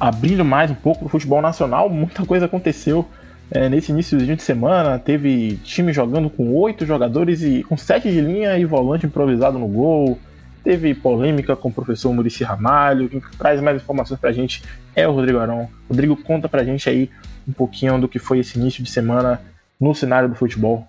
[0.00, 3.08] abrindo mais um pouco do futebol nacional, muita coisa aconteceu
[3.50, 8.20] é, nesse início de semana teve time jogando com oito jogadores e com sete de
[8.20, 10.18] linha e volante improvisado no gol.
[10.62, 13.08] Teve polêmica com o professor Murici Ramalho.
[13.08, 14.62] Quem traz mais informações pra gente
[14.96, 15.68] é o Rodrigo Arão.
[15.88, 17.10] Rodrigo, conta pra gente aí
[17.46, 19.40] um pouquinho do que foi esse início de semana
[19.78, 20.88] no cenário do futebol.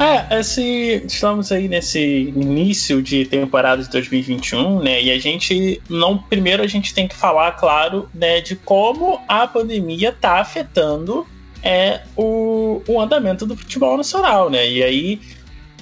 [0.00, 2.00] É, esse, estamos aí nesse
[2.34, 5.02] início de temporada de 2021, né?
[5.02, 9.46] E a gente não, primeiro a gente tem que falar, claro, né, de como a
[9.46, 11.26] pandemia tá afetando
[11.62, 14.66] é o, o andamento do futebol nacional, né?
[14.66, 15.20] E aí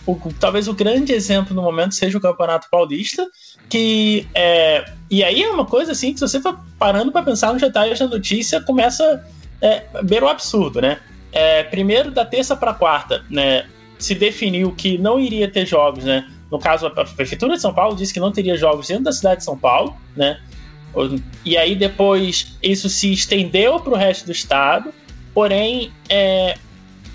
[0.05, 3.25] o, talvez o grande exemplo no momento seja o Campeonato Paulista,
[3.69, 7.53] que é, e aí é uma coisa assim que se você for parando para pensar
[7.53, 9.25] nos detalhes da notícia, começa
[9.63, 10.99] é, beira o absurdo, né?
[11.31, 13.65] É, primeiro da terça para quarta, né?
[13.99, 16.29] Se definiu que não iria ter jogos, né?
[16.51, 19.39] No caso, a Prefeitura de São Paulo disse que não teria jogos dentro da cidade
[19.39, 20.41] de São Paulo, né?
[21.45, 24.93] E aí depois isso se estendeu para o resto do estado,
[25.35, 26.57] porém é,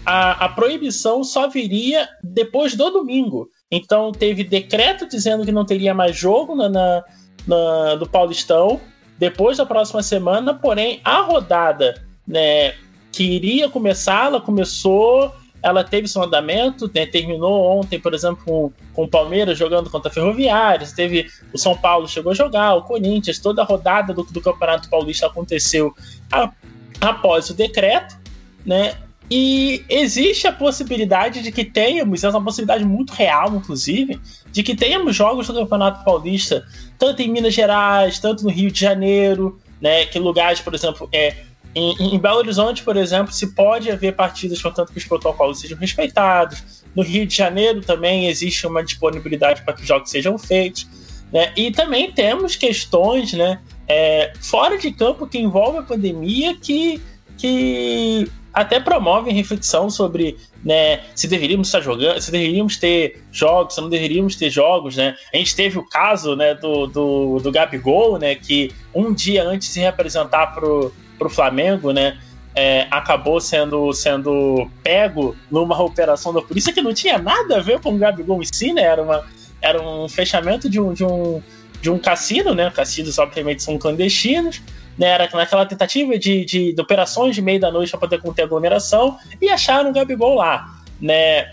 [0.05, 3.49] a, a proibição só viria depois do domingo.
[3.71, 7.03] Então teve decreto dizendo que não teria mais jogo na, na,
[7.47, 8.79] na do Paulistão
[9.17, 12.75] depois da próxima semana, porém a rodada né,
[13.11, 15.33] que iria começar, ela começou
[15.63, 20.13] ela teve seu andamento, né, terminou ontem, por exemplo, com, o Palmeiras jogando contra a
[20.13, 24.41] Ferroviária, teve o São Paulo chegou a jogar, o Corinthians, toda a rodada do, do
[24.41, 25.95] Campeonato Paulista aconteceu
[26.29, 26.51] a,
[26.99, 28.17] após o decreto,
[28.65, 28.97] né?
[29.31, 34.19] E existe a possibilidade de que tenhamos, é uma possibilidade muito real, inclusive,
[34.51, 36.65] de que tenhamos jogos do Campeonato Paulista,
[36.99, 40.05] tanto em Minas Gerais, tanto no Rio de Janeiro, né?
[40.05, 41.37] Que lugares, por exemplo, é,
[41.75, 45.77] em, em, Belo Horizonte, por exemplo, se pode haver partidas contanto que os protocolos sejam
[45.77, 46.83] respeitados.
[46.95, 50.87] No Rio de Janeiro também existe uma disponibilidade para que os jogos sejam feitos.
[51.31, 51.51] Né?
[51.57, 57.01] E também temos questões né, é, fora de campo que envolvem a pandemia que,
[57.37, 63.81] que até promovem reflexão sobre né, se deveríamos estar jogando, se deveríamos ter jogos, se
[63.81, 65.15] não deveríamos ter jogos, né?
[65.33, 69.69] A gente teve o caso né, do, do, do Gabigol, né, que um dia antes
[69.69, 72.17] de se representar pro para o Flamengo, né?
[72.55, 77.79] É, acabou sendo, sendo pego numa operação da polícia que não tinha nada a ver
[77.79, 78.83] com o Gabigol em si, né?
[78.83, 79.25] Era, uma,
[79.61, 81.41] era um fechamento de um, de um,
[81.81, 82.69] de um cassino, né?
[82.69, 84.61] Cassinos, obviamente, são clandestinos.
[84.97, 85.07] Né?
[85.07, 89.17] Era naquela tentativa de, de, de operações de meio da noite para poder conter aglomeração
[89.41, 91.49] e acharam o Gabigol lá, né?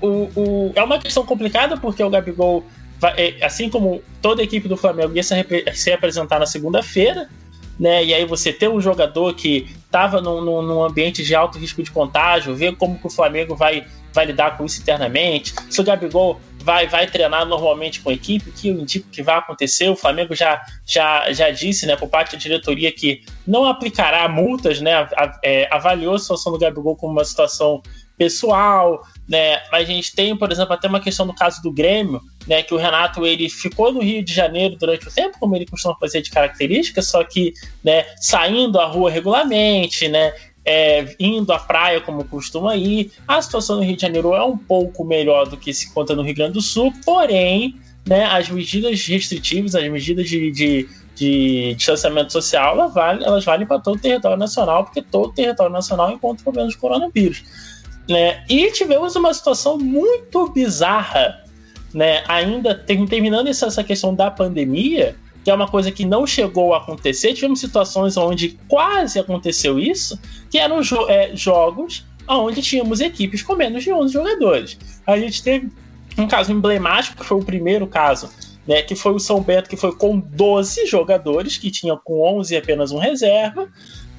[0.00, 2.64] O, o, é uma questão complicada porque o Gabigol,
[2.98, 5.34] vai, é, assim como toda a equipe do Flamengo, ia se,
[5.74, 7.28] se apresentar na segunda-feira,
[7.78, 8.04] né?
[8.04, 11.90] E aí você ter um jogador que estava num, num, ambiente de alto risco de
[11.90, 15.54] contágio, ver como que o Flamengo vai, vai lidar com isso internamente.
[15.70, 19.36] Se o Gabigol vai, vai treinar normalmente com a equipe, que eu indico que vai
[19.36, 19.88] acontecer.
[19.88, 24.80] O Flamengo já, já, já disse, né, por parte da diretoria, que não aplicará multas,
[24.80, 25.08] né?
[25.44, 27.82] É, avaliou a situação do Gabigol como uma situação
[28.18, 29.62] pessoal, né?
[29.70, 32.62] A gente tem, por exemplo, até uma questão do caso do Grêmio, né?
[32.62, 35.96] Que o Renato ele ficou no Rio de Janeiro durante o tempo, como ele costuma
[35.96, 38.04] fazer de característica, só que, né?
[38.20, 40.32] Saindo à rua regularmente, né?
[40.64, 43.12] É, indo à praia como costuma ir.
[43.26, 46.22] A situação no Rio de Janeiro é um pouco melhor do que se conta no
[46.22, 47.76] Rio Grande do Sul, porém,
[48.06, 53.64] né, as medidas restritivas, as medidas de, de, de distanciamento social, elas valem, elas valem
[53.64, 57.44] para todo o território nacional, porque todo o território nacional encontra problemas de coronavírus.
[58.08, 58.44] Né?
[58.48, 61.44] E tivemos uma situação muito bizarra,
[61.96, 62.22] né?
[62.28, 67.32] ainda terminando essa questão da pandemia, que é uma coisa que não chegou a acontecer.
[67.32, 70.20] Tivemos situações onde quase aconteceu isso,
[70.50, 74.78] que eram jo é, jogos onde tínhamos equipes com menos de 11 jogadores.
[75.06, 75.70] A gente teve
[76.18, 78.28] um caso emblemático, que foi o primeiro caso,
[78.66, 82.56] né, que foi o São Bento, que foi com 12 jogadores, que tinha com 11
[82.56, 83.68] apenas um reserva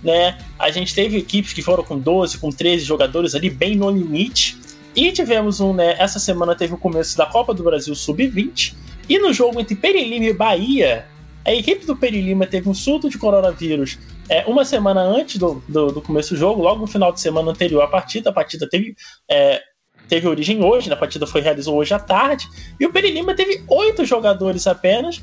[0.03, 0.37] né?
[0.59, 4.57] A gente teve equipes que foram com 12, com 13 jogadores ali, bem no limite.
[4.97, 5.95] E tivemos um, né?
[5.99, 8.73] Essa semana teve o começo da Copa do Brasil Sub-20.
[9.07, 11.05] E no jogo entre Perilima e Bahia,
[11.45, 15.91] a equipe do Perilima teve um surto de coronavírus é, uma semana antes do, do,
[15.91, 18.31] do, começo do jogo, logo no final de semana anterior à partida.
[18.31, 18.95] A partida teve,
[19.29, 19.61] é,
[20.09, 20.95] teve origem hoje, né?
[20.95, 22.49] a partida foi realizada hoje à tarde.
[22.79, 25.21] E o Perilima teve oito jogadores apenas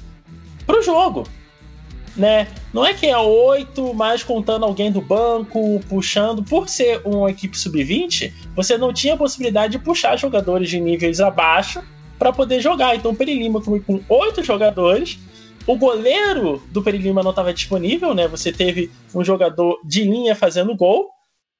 [0.65, 1.25] para o jogo
[2.17, 2.49] né?
[2.73, 6.43] Não é que é oito, mas contando alguém do banco, puxando.
[6.43, 11.83] Por ser uma equipe sub-20, você não tinha possibilidade de puxar jogadores de níveis abaixo
[12.19, 12.95] para poder jogar.
[12.95, 15.19] Então o Perilima foi com oito jogadores.
[15.67, 18.29] O goleiro do Perilima não estava disponível, né?
[18.29, 21.09] Você teve um jogador de linha fazendo gol,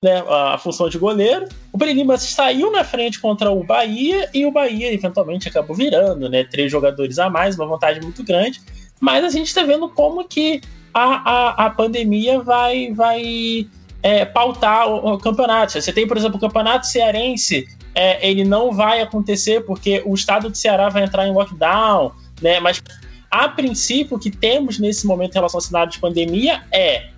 [0.03, 0.23] né?
[0.29, 1.49] A função de goleiro.
[1.73, 6.45] O Perilima saiu na frente contra o Bahia e o Bahia eventualmente acabou virando, né?
[6.45, 8.61] Três jogadores a mais, uma vantagem muito grande
[9.05, 10.63] mas a gente está vendo como que
[10.95, 13.69] a, a, a pandemia vai, vai
[14.03, 15.79] é, pautar o, o, campeonato.
[15.79, 20.49] Você tem, por exemplo, o campeonato cearense, é, ele não vai acontecer porque o estado
[20.51, 22.59] de Ceará vai entrar em lockdown, né?
[22.61, 22.83] Mas
[23.31, 27.09] a princípio o que temos nesse momento em relação ao cenário de pandemia é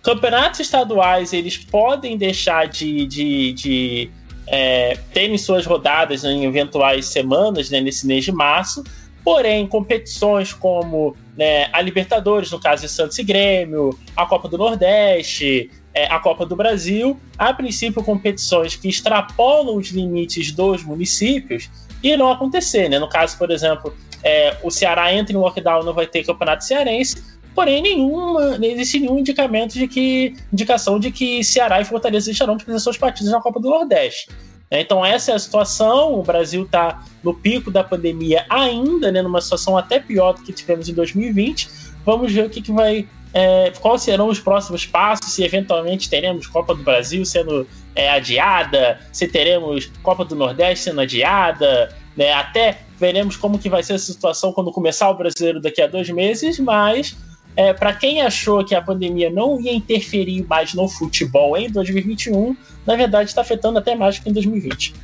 [0.00, 4.10] campeonatos estaduais eles podem deixar de, de, de
[4.46, 8.84] é, terem suas rodadas em eventuais semanas né, nesse mês de março,
[9.28, 14.56] Porém, competições como né, a Libertadores, no caso de Santos e Grêmio, a Copa do
[14.56, 21.68] Nordeste, é, a Copa do Brasil, a princípio competições que extrapolam os limites dos municípios
[22.02, 22.88] irão acontecer.
[22.88, 22.98] Né?
[22.98, 27.22] No caso, por exemplo, é, o Ceará entra em lockdown não vai ter campeonato cearense,
[27.54, 32.56] porém nenhuma, não existe nenhum indicamento de que indicação de que Ceará e Fortaleza deixarão
[32.56, 34.26] de fazer suas partidas na Copa do Nordeste.
[34.70, 34.80] Né?
[34.80, 36.14] Então, essa é a situação.
[36.18, 40.52] O Brasil está no pico da pandemia ainda, né, numa situação até pior do que
[40.52, 41.68] tivemos em 2020.
[42.04, 43.08] Vamos ver o que, que vai.
[43.34, 48.98] É, quais serão os próximos passos, se eventualmente teremos Copa do Brasil sendo é, adiada,
[49.12, 52.32] se teremos Copa do Nordeste sendo adiada, né?
[52.32, 56.08] até veremos como que vai ser essa situação quando começar o brasileiro daqui a dois
[56.08, 57.14] meses, mas
[57.58, 62.56] é, para quem achou que a pandemia não ia interferir mais no futebol em 2021,
[62.86, 64.94] na verdade está afetando até mais que em 2020.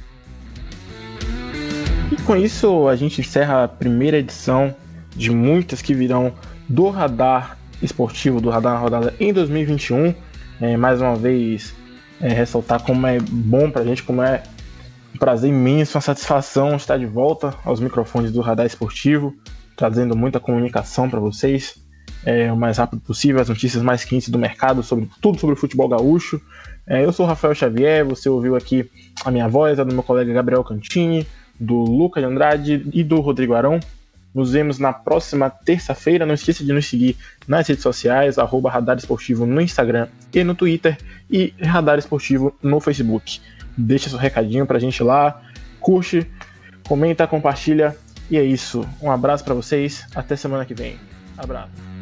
[2.12, 4.72] E com isso a gente encerra a primeira edição
[5.16, 6.32] de muitas que virão
[6.68, 10.14] do Radar Esportivo, do Radar na Rodada em 2021.
[10.60, 11.74] É, mais uma vez,
[12.20, 14.44] é, ressaltar como é bom para a gente, como é
[15.12, 19.34] um prazer imenso, uma satisfação estar de volta aos microfones do Radar Esportivo,
[19.74, 21.82] trazendo muita comunicação para vocês
[22.24, 25.58] é, o mais rápido possível, as notícias mais quentes do mercado, sobre tudo sobre o
[25.58, 26.40] futebol gaúcho.
[26.86, 28.90] É, eu sou o Rafael Xavier, você ouviu aqui
[29.24, 31.26] a minha voz, a do meu colega Gabriel Cantini,
[31.58, 33.80] do Luca de Andrade e do Rodrigo Arão.
[34.34, 36.26] Nos vemos na próxima terça-feira.
[36.26, 37.16] Não esqueça de nos seguir
[37.46, 40.98] nas redes sociais, arroba Radar Esportivo no Instagram e no Twitter
[41.30, 43.40] e Radar Esportivo no Facebook.
[43.76, 45.40] Deixa seu recadinho pra gente lá,
[45.80, 46.26] curte,
[46.88, 47.96] comenta, compartilha.
[48.30, 48.84] E é isso.
[49.00, 50.04] Um abraço para vocês.
[50.14, 50.98] Até semana que vem.
[51.36, 51.93] Abraço.